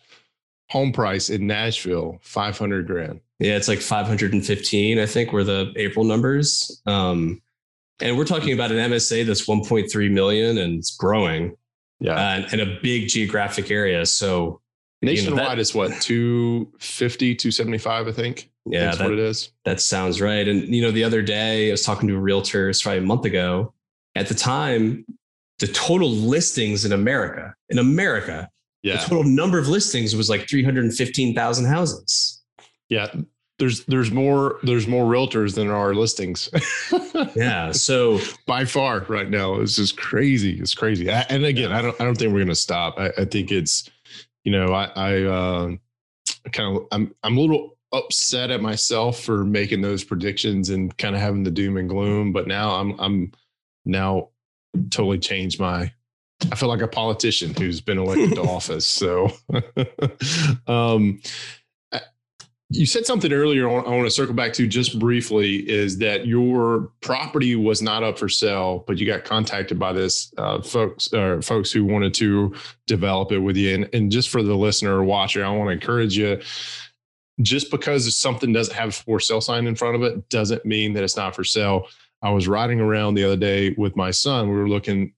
[0.70, 3.20] home price in Nashville, 500 grand.
[3.38, 6.80] Yeah, it's like 515, I think, were the April numbers.
[6.86, 7.42] Um,
[8.00, 11.56] and we're talking about an MSA that's 1.3 million and it's growing.
[12.00, 12.14] Yeah.
[12.14, 14.04] Uh, and a big geographic area.
[14.06, 14.60] So
[15.02, 18.50] nationwide you know, that, is what 250, 275, I think.
[18.66, 19.50] Yeah, that's that, what it is.
[19.64, 20.46] That sounds right.
[20.46, 23.02] And you know, the other day I was talking to a realtor, it's probably a
[23.02, 23.74] month ago.
[24.14, 25.04] At the time,
[25.58, 28.48] the total listings in America, in America,
[28.84, 28.98] yeah.
[28.98, 32.42] the total number of listings was like 315,000 houses.
[32.88, 33.08] Yeah.
[33.58, 36.50] There's there's more there's more realtors than there are listings.
[37.36, 37.70] yeah.
[37.70, 40.58] So by far right now, it's just crazy.
[40.58, 41.08] It's crazy.
[41.08, 42.98] And again, I don't I don't think we're gonna stop.
[42.98, 43.88] I, I think it's,
[44.42, 45.70] you know, I I uh,
[46.50, 51.14] kind of I'm I'm a little upset at myself for making those predictions and kind
[51.14, 52.32] of having the doom and gloom.
[52.32, 53.32] But now I'm I'm
[53.84, 54.30] now
[54.90, 55.92] totally changed my
[56.52, 58.86] I feel like a politician who's been elected to office.
[58.86, 59.30] So
[60.66, 61.20] um
[62.70, 66.90] you said something earlier I want to circle back to just briefly is that your
[67.02, 71.40] property was not up for sale, but you got contacted by this uh, folks uh,
[71.42, 72.54] folks who wanted to
[72.86, 73.74] develop it with you.
[73.74, 76.40] And, and just for the listener or watcher, I want to encourage you
[77.42, 80.94] just because something doesn't have a for sale sign in front of it doesn't mean
[80.94, 81.86] that it's not for sale.
[82.22, 84.48] I was riding around the other day with my son.
[84.48, 85.12] We were looking,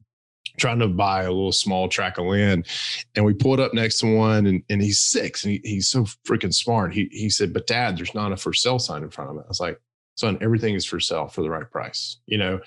[0.56, 2.66] trying to buy a little small tract of land,
[3.14, 4.46] and we pulled up next to one.
[4.46, 6.94] And, and he's six, and he, he's so freaking smart.
[6.94, 9.44] He he said, "But Dad, there's not a for sale sign in front of it."
[9.44, 9.80] I was like,
[10.16, 12.60] "Son, everything is for sale for the right price," you know.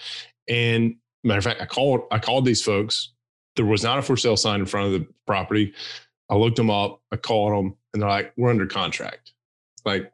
[0.47, 3.13] And matter of fact, I called I called these folks.
[3.55, 5.73] There was not a for sale sign in front of the property.
[6.29, 7.01] I looked them up.
[7.11, 9.33] I called them, and they're like, "We're under contract."
[9.85, 10.11] like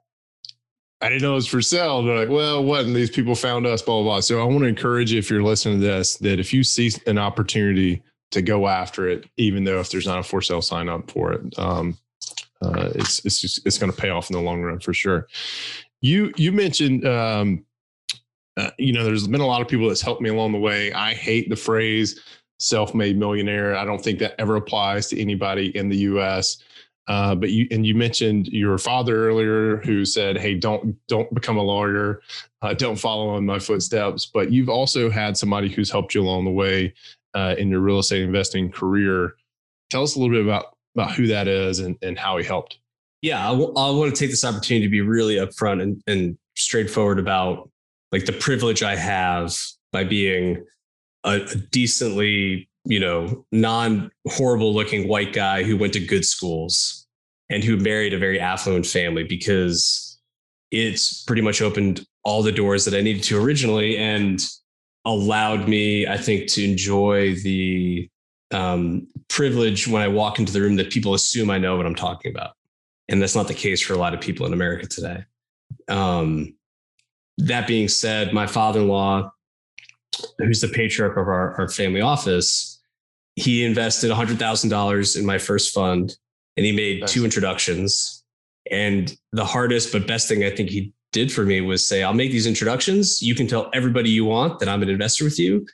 [1.06, 2.02] I didn't know it was for sale.
[2.02, 2.86] They're like, well, what?
[2.86, 4.20] And these people found us, blah, blah, blah.
[4.22, 6.90] So I want to encourage you, if you're listening to this, that if you see
[7.06, 10.90] an opportunity to go after it, even though if there's not a for sale sign
[10.90, 11.96] up for it, um,
[12.64, 15.28] uh, it's it's just, it's going to pay off in the long run for sure.
[16.02, 17.64] You you mentioned, um,
[18.58, 20.92] uh, you know, there's been a lot of people that's helped me along the way.
[20.92, 22.20] I hate the phrase
[22.58, 23.76] self-made millionaire.
[23.76, 26.64] I don't think that ever applies to anybody in the U.S.
[27.08, 31.58] Uh, but you and you mentioned your father earlier, who said, "Hey, don't don't become
[31.58, 32.22] a lawyer,
[32.62, 36.46] uh, don't follow in my footsteps." But you've also had somebody who's helped you along
[36.46, 36.94] the way
[37.36, 39.36] uh, in your real estate investing career.
[39.92, 42.80] Tell us a little bit about about who that is and, and how he helped.
[43.22, 46.38] Yeah, I, w- I want to take this opportunity to be really upfront and, and
[46.56, 47.70] straightforward about
[48.12, 49.56] like the privilege I have
[49.92, 50.66] by being
[51.24, 57.06] a, a decently you know, non horrible looking white guy who went to good schools
[57.50, 60.20] and who married a very affluent family because
[60.72, 64.44] it's pretty much opened all the doors that I needed to originally and
[65.06, 68.10] allowed me, I think, to enjoy the
[68.52, 71.96] um, privilege when I walk into the room that people assume I know what I'm
[71.96, 72.56] talking about.
[73.08, 75.24] And that's not the case for a lot of people in America today.
[75.88, 76.56] Um,
[77.38, 79.32] that being said, my father in law,
[80.40, 82.75] who's the patriarch of our, our family office,
[83.36, 86.16] he invested $100,000 in my first fund
[86.58, 87.12] and he made nice.
[87.12, 88.24] two introductions.
[88.72, 92.14] And the hardest but best thing I think he did for me was say, I'll
[92.14, 93.22] make these introductions.
[93.22, 95.66] You can tell everybody you want that I'm an investor with you.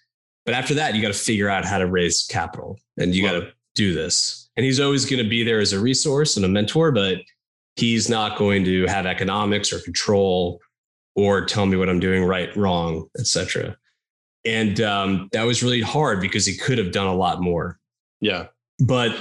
[0.45, 3.33] But after that, you got to figure out how to raise capital and you got
[3.33, 4.49] to do this.
[4.57, 7.19] And he's always going to be there as a resource and a mentor, but
[7.75, 10.59] he's not going to have economics or control
[11.15, 13.77] or tell me what I'm doing right, wrong, etc
[14.45, 17.79] and um, that was really hard because he could have done a lot more.
[18.19, 18.47] Yeah,
[18.79, 19.15] but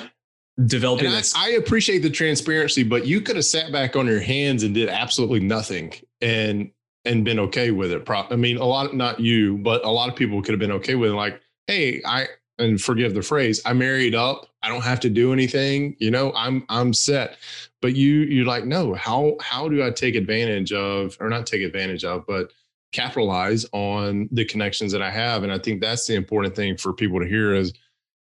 [0.66, 1.08] developing.
[1.08, 4.74] I, I, appreciate the transparency, but you could have sat back on your hands and
[4.74, 6.70] did absolutely nothing and
[7.04, 8.08] and been okay with it.
[8.08, 10.94] I mean, a lot, not you, but a lot of people could have been okay
[10.94, 11.14] with it.
[11.14, 12.28] Like, hey, I
[12.58, 14.46] and forgive the phrase, I married up.
[14.62, 15.96] I don't have to do anything.
[15.98, 17.38] You know, I'm I'm set.
[17.80, 18.94] But you you're like, no.
[18.94, 22.52] How how do I take advantage of, or not take advantage of, but
[22.92, 25.42] capitalize on the connections that I have.
[25.42, 27.72] And I think that's the important thing for people to hear is,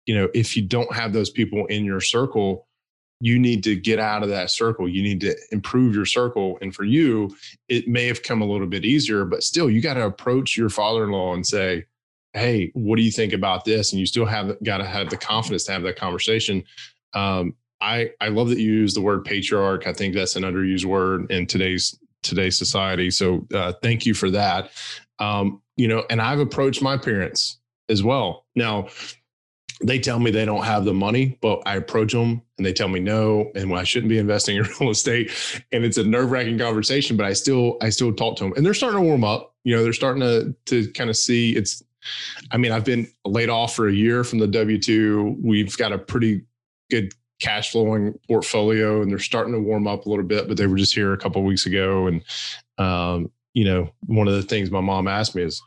[0.06, 2.68] you know, if you don't have those people in your circle,
[3.22, 4.88] you need to get out of that circle.
[4.88, 6.58] You need to improve your circle.
[6.62, 7.36] And for you,
[7.68, 10.70] it may have come a little bit easier, but still, you got to approach your
[10.70, 11.86] father in law and say,
[12.34, 13.92] Hey, what do you think about this?
[13.92, 16.64] And you still have got to have the confidence to have that conversation.
[17.14, 19.88] Um, I, I love that you use the word patriarch.
[19.88, 23.12] I think that's an underused word in today's today's society.
[23.12, 24.72] So uh, thank you for that.
[25.20, 27.60] Um, you know, and I've approached my parents
[27.90, 28.46] as well.
[28.56, 28.88] Now,
[29.82, 32.90] they tell me they don't have the money, but I approach them and they tell
[32.90, 35.32] me no, and I shouldn't be investing in real estate.
[35.72, 38.66] And it's a nerve wracking conversation, but I still, I still talk to them and
[38.66, 39.56] they're starting to warm up.
[39.64, 41.84] You know, they're starting to, to kind of see it's,
[42.52, 45.38] I mean, I've been laid off for a year from the W 2.
[45.42, 46.44] We've got a pretty
[46.90, 50.68] good cash flowing portfolio and they're starting to warm up a little bit, but they
[50.68, 52.08] were just here a couple weeks ago.
[52.08, 52.24] And,
[52.78, 55.62] um, you know, one of the things my mom asked me is,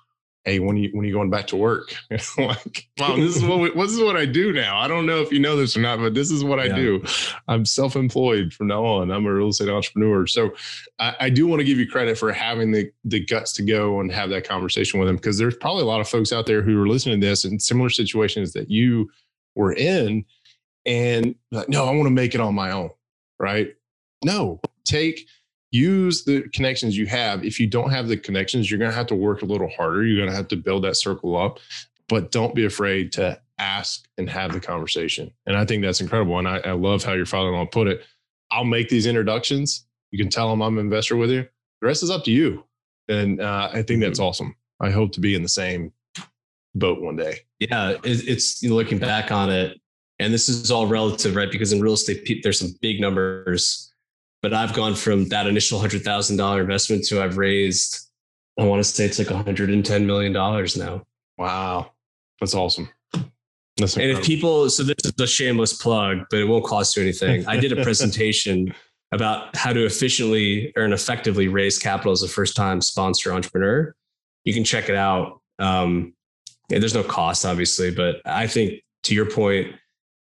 [0.44, 1.94] hey, when you when are you going back to work?
[2.38, 4.78] like, mom, this is what we, this is what I do now.
[4.78, 7.02] I don't know if you know this or not, but this is what I do.
[7.48, 9.10] I'm self-employed from now on.
[9.10, 10.26] I'm a real estate entrepreneur.
[10.26, 10.50] So
[10.98, 14.00] I, I do want to give you credit for having the the guts to go
[14.00, 16.62] and have that conversation with them because there's probably a lot of folks out there
[16.62, 19.10] who are listening to this in similar situations that you
[19.54, 20.24] were in,
[20.86, 22.90] and like, no, I want to make it on my own.
[23.38, 23.74] Right?
[24.24, 25.26] No, take
[25.72, 27.44] use the connections you have.
[27.44, 30.04] If you don't have the connections, you're going to have to work a little harder.
[30.04, 31.58] You're going to have to build that circle up,
[32.08, 35.32] but don't be afraid to ask and have the conversation.
[35.46, 36.38] And I think that's incredible.
[36.38, 38.04] And I, I love how your father-in-law put it.
[38.50, 39.86] I'll make these introductions.
[40.10, 41.48] You can tell them I'm an investor with you.
[41.80, 42.64] The rest is up to you.
[43.08, 44.28] And uh, I think that's mm-hmm.
[44.28, 44.56] awesome.
[44.80, 45.92] I hope to be in the same
[46.74, 47.38] boat one day.
[47.60, 49.80] Yeah, it's you know, looking back on it,
[50.22, 51.50] and this is all relative, right?
[51.50, 53.92] Because in real estate, there's some big numbers
[54.42, 58.10] but I've gone from that initial hundred thousand dollar investment to I've raised,
[58.58, 61.04] I want to say it's like 110 million dollars now.
[61.38, 61.92] Wow,
[62.40, 62.88] that's awesome.
[63.78, 67.02] That's and if people, so this is a shameless plug, but it won't cost you
[67.02, 67.46] anything.
[67.46, 68.74] I did a presentation
[69.12, 73.94] about how to efficiently or effectively raise capital as a first time sponsor entrepreneur.
[74.44, 75.40] You can check it out.
[75.58, 76.14] Um,
[76.68, 79.74] there's no cost, obviously, but I think to your point,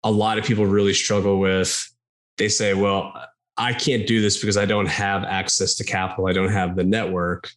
[0.07, 1.89] a lot of people really struggle with.
[2.37, 3.13] They say, "Well,
[3.57, 6.27] I can't do this because I don't have access to capital.
[6.27, 7.49] I don't have the network.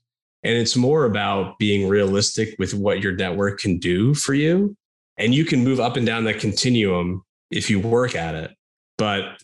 [0.42, 4.74] And it's more about being realistic with what your network can do for you.
[5.18, 8.52] And you can move up and down that continuum if you work at it.
[8.96, 9.42] But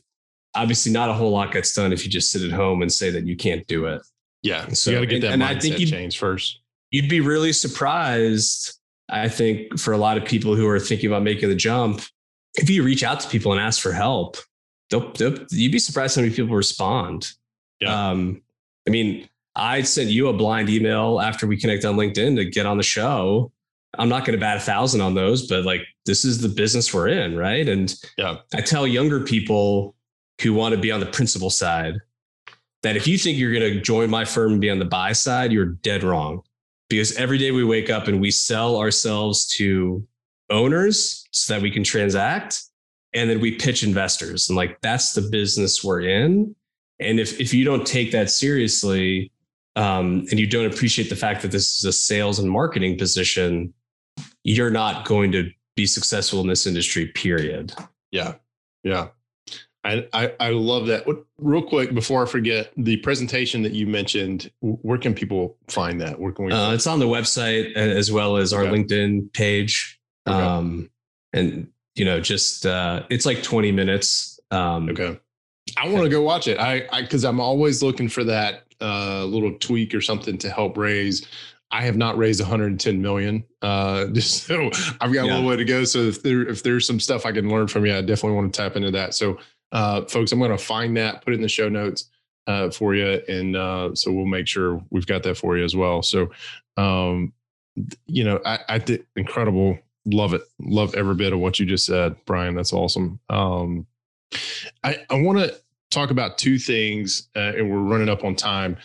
[0.54, 3.10] obviously, not a whole lot gets done if you just sit at home and say
[3.10, 4.00] that you can't do it.
[4.42, 4.66] Yeah.
[4.68, 6.60] So you got to get that and, mindset and I think change first.
[6.90, 8.78] You'd be really surprised,
[9.10, 12.00] I think, for a lot of people who are thinking about making the jump,
[12.56, 14.36] if you reach out to people and ask for help
[14.90, 17.32] they'll, they'll, you'd be surprised how many people respond.
[17.80, 18.10] Yeah.
[18.10, 18.42] Um,
[18.86, 22.66] I mean, I sent you a blind email after we connect on LinkedIn to get
[22.66, 23.52] on the show.
[23.98, 26.92] I'm not going to bat a thousand on those, but like this is the business
[26.92, 27.66] we're in, right?
[27.66, 28.36] And yeah.
[28.54, 29.94] I tell younger people
[30.42, 31.94] who want to be on the principal side
[32.82, 35.12] that if you think you're going to join my firm and be on the buy
[35.12, 36.42] side, you're dead wrong.
[36.88, 40.06] Because every day we wake up and we sell ourselves to
[40.50, 42.62] owners so that we can transact
[43.14, 46.54] and then we pitch investors and like that's the business we're in
[47.00, 49.30] and if if you don't take that seriously
[49.76, 53.72] um, and you don't appreciate the fact that this is a sales and marketing position
[54.44, 57.74] you're not going to be successful in this industry period
[58.10, 58.34] yeah
[58.82, 59.08] yeah
[59.86, 61.06] I, I, I love that.
[61.06, 66.00] What, real quick before I forget, the presentation that you mentioned, where can people find
[66.00, 66.18] that?
[66.18, 66.52] Where can we?
[66.52, 68.72] Uh, it's on the website as well as our okay.
[68.72, 70.00] LinkedIn page.
[70.26, 70.36] Okay.
[70.36, 70.90] Um,
[71.36, 74.38] and you know, just uh, it's like 20 minutes.
[74.50, 75.18] Um, okay.
[75.76, 76.58] I want to go watch it.
[76.58, 80.76] I, I, cause I'm always looking for that uh, little tweak or something to help
[80.76, 81.26] raise.
[81.72, 83.44] I have not raised 110 million.
[83.62, 84.70] Uh, just so
[85.00, 85.32] I've got yeah.
[85.32, 85.84] a little way to go.
[85.84, 88.54] So if there, if there's some stuff I can learn from you, I definitely want
[88.54, 89.14] to tap into that.
[89.14, 89.38] So,
[89.72, 92.08] uh, folks, I'm going to find that, put it in the show notes
[92.46, 95.74] uh, for you, and uh, so we'll make sure we've got that for you as
[95.74, 96.02] well.
[96.02, 96.30] So,
[96.76, 97.32] um,
[98.06, 100.42] you know, I, I did incredible love it.
[100.60, 102.54] Love every bit of what you just said, Brian.
[102.54, 103.20] That's awesome.
[103.28, 103.86] Um,
[104.84, 105.54] I, I want to
[105.90, 108.76] talk about two things, uh, and we're running up on time.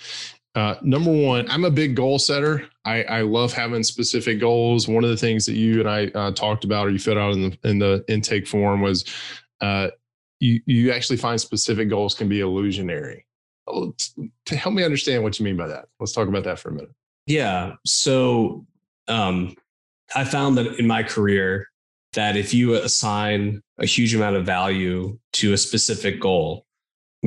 [0.53, 2.67] Uh, number one, I'm a big goal setter.
[2.83, 4.85] I, I, love having specific goals.
[4.85, 7.33] One of the things that you and I uh, talked about, or you filled out
[7.33, 9.05] in the in the intake form, was
[9.61, 9.87] uh,
[10.41, 13.25] you you actually find specific goals can be illusionary.
[13.65, 13.95] Oh,
[14.45, 16.73] to help me understand what you mean by that, let's talk about that for a
[16.73, 16.91] minute.
[17.27, 17.73] Yeah.
[17.85, 18.65] So
[19.07, 19.55] um,
[20.15, 21.67] I found that in my career
[22.13, 26.65] that if you assign a huge amount of value to a specific goal,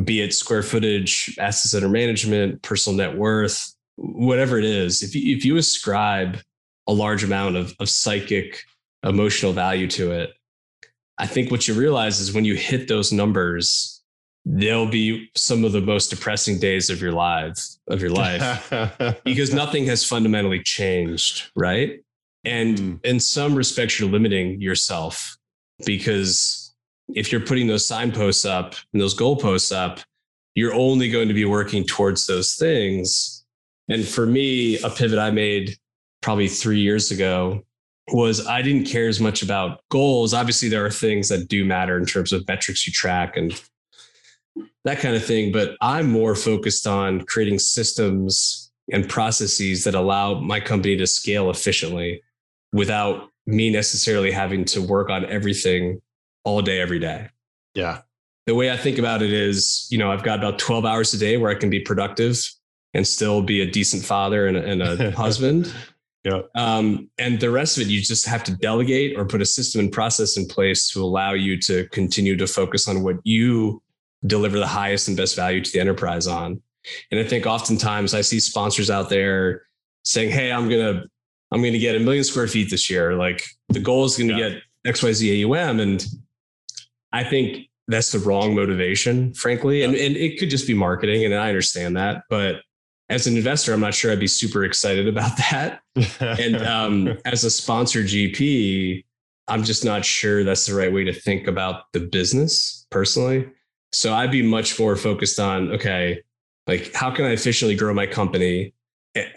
[0.02, 5.36] be it square footage, assets under management, personal net worth, whatever it is, if you,
[5.36, 6.38] if you ascribe
[6.86, 8.60] a large amount of, of psychic
[9.04, 10.30] emotional value to it,
[11.18, 14.02] I think what you realize is when you hit those numbers,
[14.44, 17.58] they'll be some of the most depressing days of your life
[17.88, 18.70] of your life
[19.24, 22.03] because nothing has fundamentally changed, right?
[22.44, 23.04] And mm.
[23.04, 25.36] in some respects, you're limiting yourself
[25.84, 26.74] because
[27.08, 30.00] if you're putting those signposts up and those goalposts up,
[30.54, 33.44] you're only going to be working towards those things.
[33.88, 35.76] And for me, a pivot I made
[36.22, 37.64] probably three years ago
[38.08, 40.32] was I didn't care as much about goals.
[40.34, 43.60] Obviously, there are things that do matter in terms of metrics you track and
[44.84, 45.52] that kind of thing.
[45.52, 51.50] But I'm more focused on creating systems and processes that allow my company to scale
[51.50, 52.22] efficiently
[52.74, 56.02] without me necessarily having to work on everything
[56.42, 57.28] all day, every day.
[57.74, 58.00] Yeah.
[58.46, 61.18] The way I think about it is, you know, I've got about 12 hours a
[61.18, 62.38] day where I can be productive
[62.92, 65.72] and still be a decent father and a, and a husband.
[66.24, 66.42] Yeah.
[66.56, 69.80] Um, and the rest of it, you just have to delegate or put a system
[69.80, 73.82] and process in place to allow you to continue to focus on what you
[74.26, 76.60] deliver the highest and best value to the enterprise on.
[77.12, 79.62] And I think oftentimes I see sponsors out there
[80.02, 81.08] saying, Hey, I'm going to,
[81.54, 83.14] I'm going to get a million square feet this year.
[83.14, 84.48] Like the goal is going to yeah.
[84.84, 85.78] get XYZ AUM.
[85.78, 86.04] And
[87.12, 89.82] I think that's the wrong motivation, frankly.
[89.82, 91.24] And, and it could just be marketing.
[91.24, 92.62] And I understand that, but
[93.08, 95.80] as an investor, I'm not sure I'd be super excited about that.
[96.18, 99.04] and um, as a sponsor GP,
[99.46, 103.48] I'm just not sure that's the right way to think about the business personally.
[103.92, 106.20] So I'd be much more focused on okay,
[106.66, 108.74] like how can I efficiently grow my company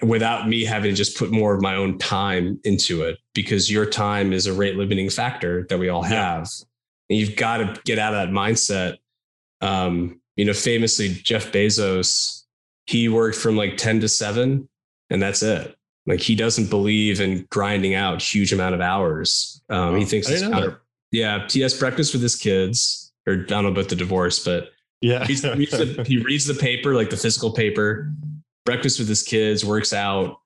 [0.01, 3.17] without me having to just put more of my own time into it?
[3.34, 6.49] Because your time is a rate limiting factor that we all have.
[6.49, 6.65] Yeah.
[7.09, 8.97] And you've got to get out of that mindset.
[9.61, 12.38] Um, you know, famously, Jeff Bezos
[12.88, 14.67] he worked from like 10 to 7
[15.09, 19.95] and that's it like he doesn't believe in grinding out huge amount of hours um,
[19.95, 20.78] he thinks it's kind of,
[21.11, 24.71] yeah he has breakfast with his kids or i don't know about the divorce but
[25.01, 28.11] yeah he reads, the, he reads the paper like the physical paper
[28.68, 30.38] breakfast with his kids works out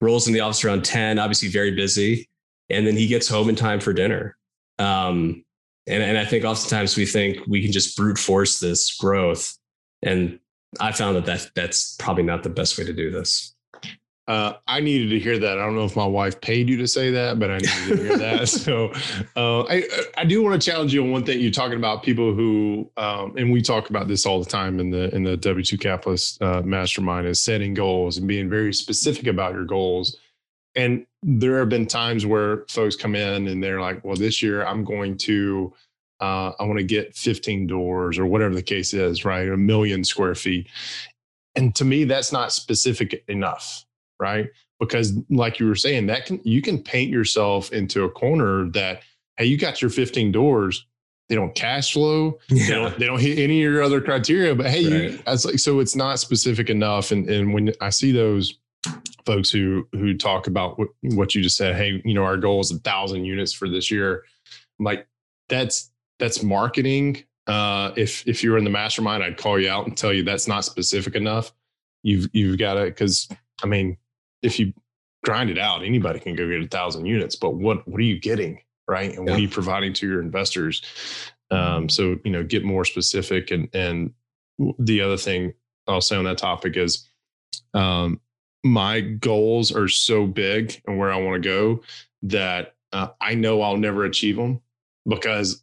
[0.00, 2.28] rolls in the office around 10 obviously very busy
[2.70, 4.36] and then he gets home in time for dinner
[4.78, 5.44] um,
[5.86, 9.56] and, and i think oftentimes we think we can just brute force this growth
[10.02, 10.38] and
[10.80, 13.54] I found that, that that's probably not the best way to do this.
[14.28, 15.58] Uh, I needed to hear that.
[15.58, 17.96] I don't know if my wife paid you to say that, but I needed to
[17.96, 18.48] hear that.
[18.48, 18.92] So
[19.36, 19.82] uh, I
[20.18, 21.40] I do want to challenge you on one thing.
[21.40, 24.90] You're talking about people who, um, and we talk about this all the time in
[24.90, 29.26] the in the W two Capitalist uh, Mastermind is setting goals and being very specific
[29.26, 30.18] about your goals.
[30.76, 34.64] And there have been times where folks come in and they're like, "Well, this year
[34.64, 35.72] I'm going to."
[36.20, 39.48] uh, I want to get 15 doors or whatever the case is, right?
[39.48, 40.68] A million square feet.
[41.54, 43.84] And to me, that's not specific enough,
[44.20, 44.48] right?
[44.80, 49.02] Because like you were saying, that can you can paint yourself into a corner that,
[49.36, 50.86] hey, you got your 15 doors,
[51.28, 52.66] they don't cash flow, yeah.
[52.66, 54.54] they don't they don't hit any of your other criteria.
[54.54, 55.12] But hey, right.
[55.12, 57.10] you, it's like so it's not specific enough.
[57.10, 58.58] And and when I see those
[59.26, 62.60] folks who who talk about what, what you just said, hey, you know, our goal
[62.60, 64.24] is a thousand units for this year.
[64.78, 65.06] I'm like,
[65.48, 67.24] that's that's marketing.
[67.46, 70.48] Uh, if if you're in the mastermind, I'd call you out and tell you that's
[70.48, 71.52] not specific enough.
[72.02, 73.28] You've you've got to because
[73.62, 73.96] I mean,
[74.42, 74.72] if you
[75.24, 77.36] grind it out, anybody can go get a thousand units.
[77.36, 79.16] But what what are you getting, right?
[79.16, 79.32] And yeah.
[79.32, 80.82] what are you providing to your investors?
[81.50, 83.50] Um, so you know, get more specific.
[83.50, 84.12] And and
[84.78, 85.54] the other thing
[85.86, 87.08] I'll say on that topic is,
[87.74, 88.20] um,
[88.64, 91.80] my goals are so big and where I want to go
[92.22, 94.60] that uh, I know I'll never achieve them
[95.06, 95.62] because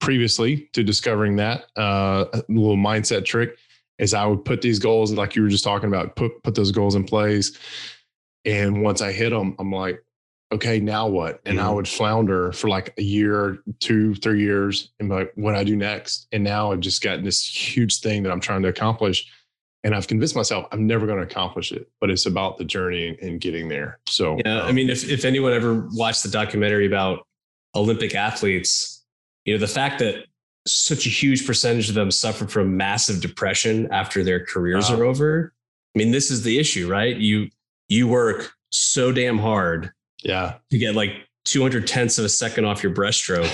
[0.00, 3.56] previously to discovering that uh, little mindset trick
[3.98, 6.72] is I would put these goals like you were just talking about, put put those
[6.72, 7.56] goals in place,
[8.44, 10.04] and once I hit them, I'm like,
[10.52, 11.40] okay, now what?
[11.44, 11.66] And mm-hmm.
[11.66, 15.76] I would flounder for like a year, two, three years, and like, what I do
[15.76, 16.28] next?
[16.32, 19.30] And now I've just gotten this huge thing that I'm trying to accomplish.
[19.82, 23.18] And I've convinced myself I'm never going to accomplish it, but it's about the journey
[23.20, 23.98] and getting there.
[24.06, 27.26] So, yeah, um, I mean, if, if anyone ever watched the documentary about
[27.74, 29.04] Olympic athletes,
[29.44, 30.24] you know, the fact that
[30.66, 34.96] such a huge percentage of them suffer from massive depression after their careers wow.
[34.96, 35.52] are over.
[35.94, 37.14] I mean, this is the issue, right?
[37.14, 37.50] You
[37.94, 39.90] you work so damn hard,
[40.22, 41.12] yeah, to get like
[41.44, 43.48] 200 tenths of a second off your breaststroke,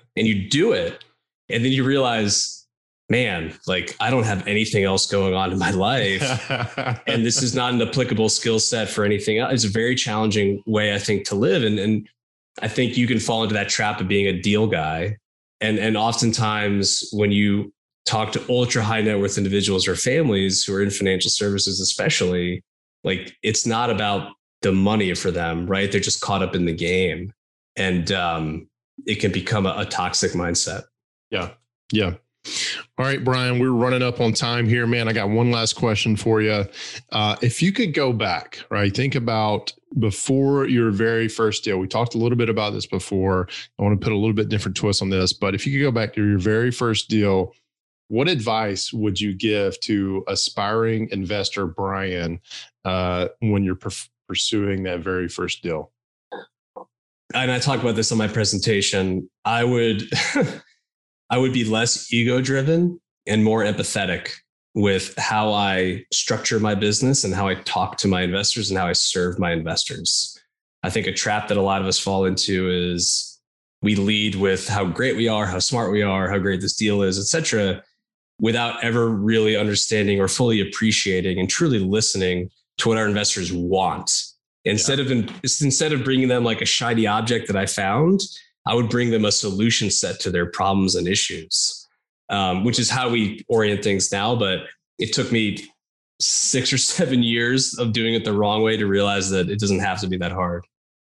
[0.16, 1.04] and you do it,
[1.48, 2.66] and then you realize,
[3.08, 6.50] man, like I don't have anything else going on in my life,
[7.06, 9.52] and this is not an applicable skill set for anything else.
[9.52, 12.08] It's a very challenging way, I think, to live, and and
[12.62, 15.18] I think you can fall into that trap of being a deal guy.
[15.60, 17.72] And, and oftentimes when you
[18.04, 22.62] talk to ultra high net worth individuals or families who are in financial services, especially,
[23.06, 24.32] like it's not about
[24.62, 25.90] the money for them, right?
[25.90, 27.32] They're just caught up in the game.
[27.76, 28.68] And um,
[29.06, 30.82] it can become a, a toxic mindset.
[31.30, 31.50] Yeah.
[31.92, 32.14] Yeah.
[32.98, 35.08] All right, Brian, we're running up on time here, man.
[35.08, 36.64] I got one last question for you.
[37.10, 41.78] Uh, if you could go back, right, think about before your very first deal.
[41.78, 43.48] We talked a little bit about this before.
[43.78, 45.84] I want to put a little bit different twist on this, but if you could
[45.84, 47.52] go back to your very first deal,
[48.08, 52.40] what advice would you give to aspiring investor Brian
[52.84, 53.78] uh, when you're
[54.28, 55.92] pursuing that very first deal?
[57.34, 59.28] And I talk about this on my presentation.
[59.44, 60.02] I would.
[61.28, 64.30] I would be less ego driven and more empathetic
[64.74, 68.86] with how I structure my business and how I talk to my investors and how
[68.86, 70.38] I serve my investors.
[70.82, 73.40] I think a trap that a lot of us fall into is
[73.82, 77.02] we lead with how great we are, how smart we are, how great this deal
[77.02, 77.82] is, etc.,
[78.38, 84.10] without ever really understanding or fully appreciating and truly listening to what our investors want.
[84.64, 85.04] Instead yeah.
[85.04, 88.20] of instead of bringing them like a shiny object that I found,
[88.66, 91.86] I would bring them a solution set to their problems and issues,
[92.28, 94.34] um, which is how we orient things now.
[94.34, 94.64] But
[94.98, 95.58] it took me
[96.20, 99.80] six or seven years of doing it the wrong way to realize that it doesn't
[99.80, 100.64] have to be that hard.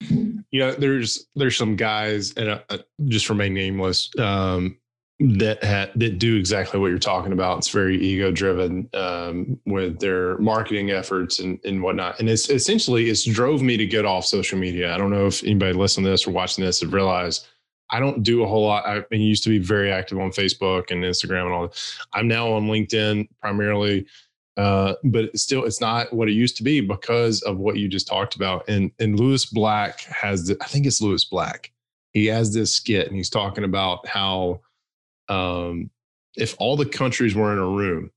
[0.09, 4.77] You know, there's there's some guys, and uh, uh just remain nameless, um,
[5.19, 7.57] that ha- that do exactly what you're talking about.
[7.57, 12.19] It's very ego driven um, with their marketing efforts and, and whatnot.
[12.19, 14.93] And it's essentially it's drove me to get off social media.
[14.93, 17.47] I don't know if anybody listening to this or watching this have realized
[17.89, 18.85] I don't do a whole lot.
[18.85, 21.81] I, I used to be very active on Facebook and Instagram and all that.
[22.13, 24.05] I'm now on LinkedIn primarily.
[24.55, 28.07] Uh, but still, it's not what it used to be because of what you just
[28.07, 28.67] talked about.
[28.67, 31.71] And and Lewis Black has, the, I think it's Lewis Black.
[32.13, 34.61] He has this skit, and he's talking about how
[35.29, 35.89] um,
[36.35, 38.11] if all the countries were in a room,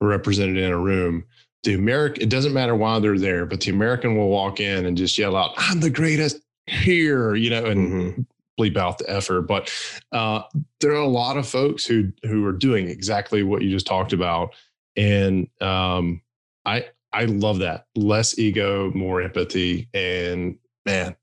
[0.00, 1.24] represented in a room,
[1.64, 4.96] the American, it doesn't matter why they're there, but the American will walk in and
[4.96, 8.22] just yell out, I'm the greatest here, you know, and mm-hmm.
[8.60, 9.42] bleep out the effort.
[9.42, 9.72] But
[10.12, 10.42] uh,
[10.80, 14.12] there are a lot of folks who who are doing exactly what you just talked
[14.12, 14.54] about.
[14.96, 16.22] And um,
[16.64, 17.86] I I love that.
[17.96, 19.88] Less ego, more empathy.
[19.94, 21.16] And man,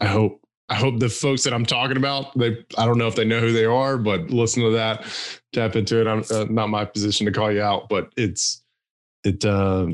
[0.00, 0.41] I hope
[0.72, 3.40] I hope the folks that I'm talking about, they I don't know if they know
[3.40, 5.04] who they are, but listen to that,
[5.52, 6.06] tap into it.
[6.06, 8.62] I'm uh, not my position to call you out, but it's
[9.22, 9.88] it uh,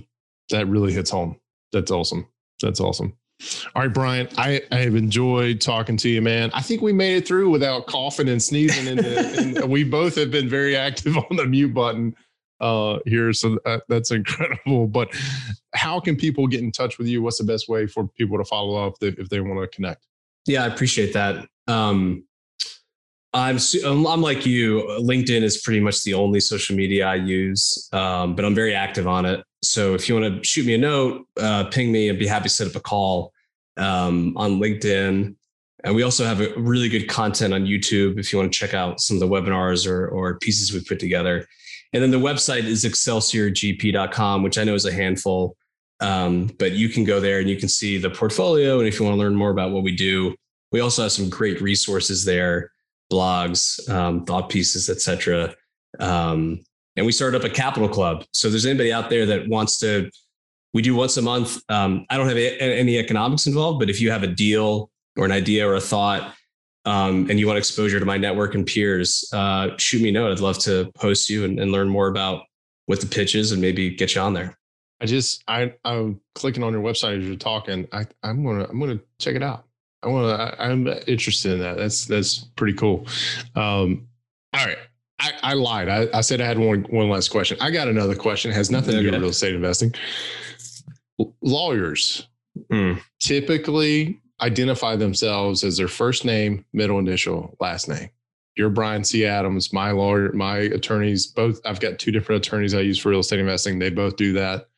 [0.50, 1.34] that really hits home.
[1.72, 2.28] That's awesome.
[2.62, 3.12] That's awesome.
[3.74, 6.52] All right, Brian, I, I have enjoyed talking to you, man.
[6.54, 8.86] I think we made it through without coughing and sneezing.
[8.86, 12.14] And, and we both have been very active on the mute button
[12.60, 13.32] uh, here.
[13.32, 14.86] So uh, that's incredible.
[14.86, 15.08] But
[15.74, 17.20] how can people get in touch with you?
[17.20, 20.06] What's the best way for people to follow up if they want to connect?
[20.46, 21.46] Yeah, I appreciate that.
[21.66, 22.24] Um,
[23.34, 24.82] I'm I'm like you.
[25.00, 29.06] LinkedIn is pretty much the only social media I use, um, but I'm very active
[29.06, 29.44] on it.
[29.62, 32.44] So if you want to shoot me a note, uh, ping me, I'd be happy
[32.44, 33.32] to set up a call
[33.76, 35.34] um, on LinkedIn.
[35.84, 38.74] And we also have a really good content on YouTube if you want to check
[38.74, 41.46] out some of the webinars or, or pieces we've put together.
[41.92, 45.56] And then the website is excelsiorgp.com, which I know is a handful.
[46.00, 48.78] Um, but you can go there and you can see the portfolio.
[48.78, 50.34] And if you want to learn more about what we do,
[50.70, 52.70] we also have some great resources there,
[53.10, 55.54] blogs, um, thought pieces, etc.
[55.98, 56.60] Um,
[56.96, 58.24] and we started up a capital club.
[58.32, 60.10] So there's anybody out there that wants to,
[60.74, 61.60] we do once a month.
[61.68, 65.24] Um, I don't have a, any economics involved, but if you have a deal or
[65.24, 66.34] an idea or a thought,
[66.84, 70.32] um, and you want exposure to my network and peers, uh, shoot me a note.
[70.32, 72.44] I'd love to host you and, and learn more about
[72.86, 74.58] what the pitch is and maybe get you on there.
[75.00, 77.86] I just I I'm clicking on your website as you're talking.
[77.92, 79.64] I I'm gonna I'm gonna check it out.
[80.02, 80.62] I want to.
[80.62, 81.76] I'm interested in that.
[81.76, 83.06] That's that's pretty cool.
[83.54, 84.06] Um,
[84.54, 84.78] all right.
[85.20, 85.88] I, I lied.
[85.88, 87.58] I, I said I had one one last question.
[87.60, 88.50] I got another question.
[88.50, 89.92] It has nothing to do with real estate investing.
[91.42, 92.28] Lawyers
[92.70, 93.00] mm.
[93.18, 98.10] typically identify themselves as their first name, middle initial, last name.
[98.54, 99.26] You're Brian C.
[99.26, 99.72] Adams.
[99.72, 101.60] My lawyer, my attorneys, both.
[101.64, 103.80] I've got two different attorneys I use for real estate investing.
[103.80, 104.68] They both do that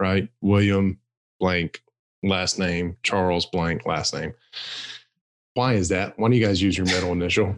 [0.00, 0.28] right?
[0.40, 0.98] William
[1.38, 1.82] blank
[2.22, 4.32] last name, Charles blank last name.
[5.54, 6.18] Why is that?
[6.18, 7.54] Why do you guys use your middle initial?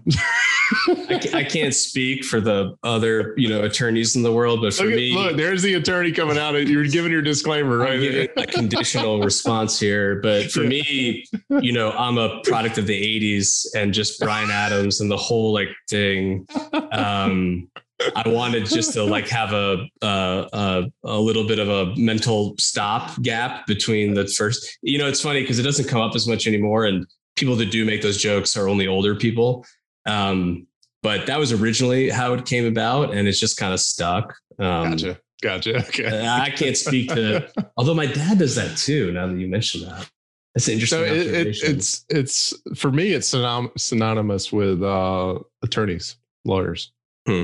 [1.35, 4.95] I, can't speak for the other, you know, attorneys in the world, but for look,
[4.95, 6.55] me, look, there's the attorney coming out.
[6.55, 8.01] You're giving your disclaimer, right?
[8.37, 10.69] a conditional response here, but for yeah.
[10.69, 11.25] me,
[11.61, 15.53] you know, I'm a product of the '80s and just Bryan Adams and the whole
[15.53, 16.47] like thing.
[16.93, 17.69] Um,
[18.15, 23.21] I wanted just to like have a, a a little bit of a mental stop
[23.23, 24.79] gap between the first.
[24.83, 27.71] You know, it's funny because it doesn't come up as much anymore, and people that
[27.71, 29.65] do make those jokes are only older people.
[30.07, 30.67] Um,
[31.03, 34.35] but that was originally how it came about, and it's just kind of stuck.
[34.59, 35.19] Um, gotcha.
[35.43, 35.79] Gotcha.
[35.89, 36.27] Okay.
[36.27, 39.13] I can't speak to, although my dad does that too.
[39.13, 40.09] Now that you mention that,
[40.55, 41.01] that's interesting.
[41.01, 46.93] So it, it, it's it's for me, it's synonymous with uh, attorneys, lawyers.
[47.27, 47.43] Hmm.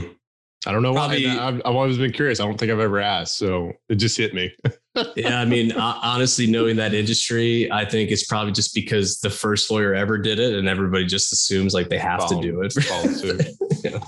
[0.67, 1.39] I don't know Probably, why.
[1.39, 2.41] I've, I've, always been curious.
[2.41, 4.53] I don't think I've ever asked, so it just hit me.
[5.17, 9.71] yeah, I mean, honestly, knowing that industry, I think it's probably just because the first
[9.71, 13.55] lawyer ever did it, and everybody just assumes like they have follow, to do it.
[13.85, 14.01] yeah.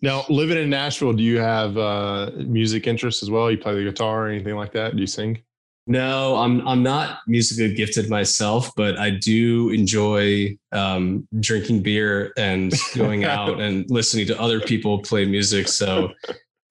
[0.00, 3.50] Now, living in Nashville, do you have uh, music interests as well?
[3.50, 4.94] You play the guitar or anything like that?
[4.94, 5.42] Do you sing?
[5.86, 12.72] No, I'm I'm not musically gifted myself, but I do enjoy um, drinking beer and
[12.94, 15.68] going out and listening to other people play music.
[15.68, 16.12] So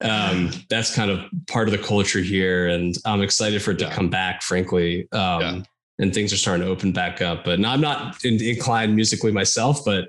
[0.00, 3.86] um, that's kind of part of the culture here, and I'm excited for it to
[3.86, 3.94] yeah.
[3.94, 4.42] come back.
[4.42, 5.62] Frankly, um, yeah.
[5.98, 7.44] and things are starting to open back up.
[7.44, 10.08] But I'm not in, inclined musically myself, but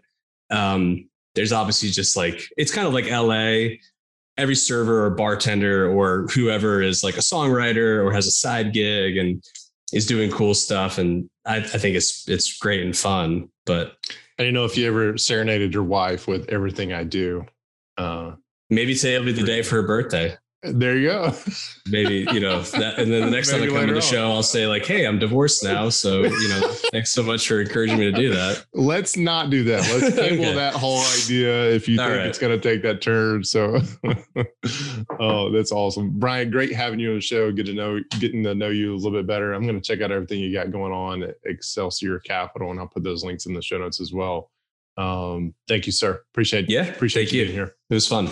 [0.51, 3.77] um, there's obviously just like it's kind of like LA.
[4.37, 9.17] Every server or bartender or whoever is like a songwriter or has a side gig
[9.17, 9.43] and
[9.93, 13.49] is doing cool stuff, and I, I think it's it's great and fun.
[13.65, 13.97] But
[14.39, 17.45] I don't know if you ever serenaded your wife with everything I do.
[17.97, 18.31] Uh,
[18.71, 20.37] Maybe today will be the day for her birthday.
[20.63, 21.33] There you go.
[21.89, 24.01] Maybe, you know, that, and then the next time I come to the on.
[24.01, 25.89] show, I'll say, like, hey, I'm divorced now.
[25.89, 28.63] So, you know, thanks so much for encouraging me to do that.
[28.73, 29.81] Let's not do that.
[29.89, 30.53] Let's table okay.
[30.53, 32.27] that whole idea if you All think right.
[32.27, 33.43] it's going to take that turn.
[33.43, 33.81] So,
[35.19, 36.11] oh, that's awesome.
[36.19, 37.51] Brian, great having you on the show.
[37.51, 39.53] Get to know, getting to know you a little bit better.
[39.53, 42.87] I'm going to check out everything you got going on at Excelsior Capital, and I'll
[42.87, 44.51] put those links in the show notes as well.
[44.95, 46.21] Um, thank you, sir.
[46.31, 46.83] Appreciate Yeah.
[46.83, 47.75] Appreciate you, you being here.
[47.89, 48.29] It was fun.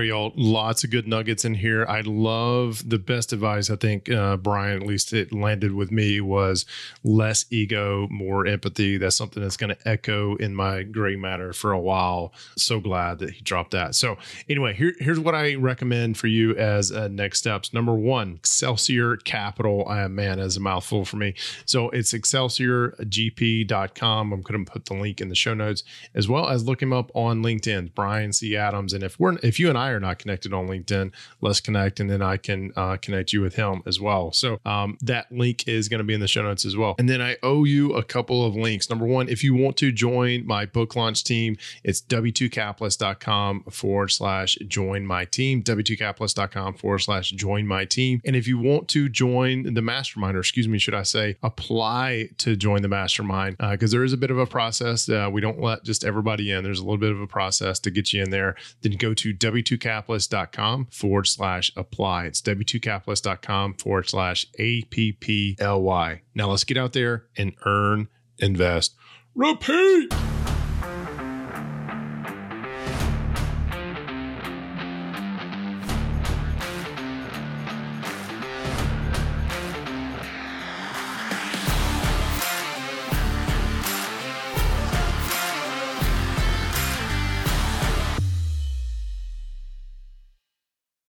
[0.00, 0.32] Y'all.
[0.36, 1.84] Lots of good nuggets in here.
[1.88, 3.70] I love the best advice.
[3.70, 6.64] I think uh, Brian, at least it landed with me, was
[7.04, 8.96] less ego, more empathy.
[8.96, 12.32] That's something that's going to echo in my gray matter for a while.
[12.56, 13.94] So glad that he dropped that.
[13.94, 14.16] So
[14.48, 17.74] anyway, here, here's what I recommend for you as uh, next steps.
[17.74, 19.84] Number one, Excelsior Capital.
[20.08, 21.34] Man, as a mouthful for me.
[21.64, 24.32] So it's excelsiorgp.com.
[24.32, 25.82] I'm going to put the link in the show notes
[26.14, 28.56] as well as look him up on LinkedIn, Brian C.
[28.56, 28.92] Adams.
[28.92, 32.10] And if we're if you and I are not connected on LinkedIn, let's connect, and
[32.10, 34.32] then I can uh, connect you with him as well.
[34.32, 36.94] So um, that link is going to be in the show notes as well.
[36.98, 38.88] And then I owe you a couple of links.
[38.90, 44.56] Number one, if you want to join my book launch team, it's w2capitalist.com forward slash
[44.66, 48.20] join my team, w2capitalist.com forward slash join my team.
[48.24, 52.30] And if you want to join the mastermind, or excuse me, should I say, apply
[52.38, 55.08] to join the mastermind, because uh, there is a bit of a process.
[55.08, 56.64] Uh, we don't let just everybody in.
[56.64, 58.54] There's a little bit of a process to get you in there.
[58.82, 62.26] Then go to w w2capitalist.com forward slash apply.
[62.26, 66.20] It's w2capitalist.com forward slash APPLY.
[66.34, 68.08] Now let's get out there and earn,
[68.38, 68.94] invest,
[69.34, 70.12] repeat.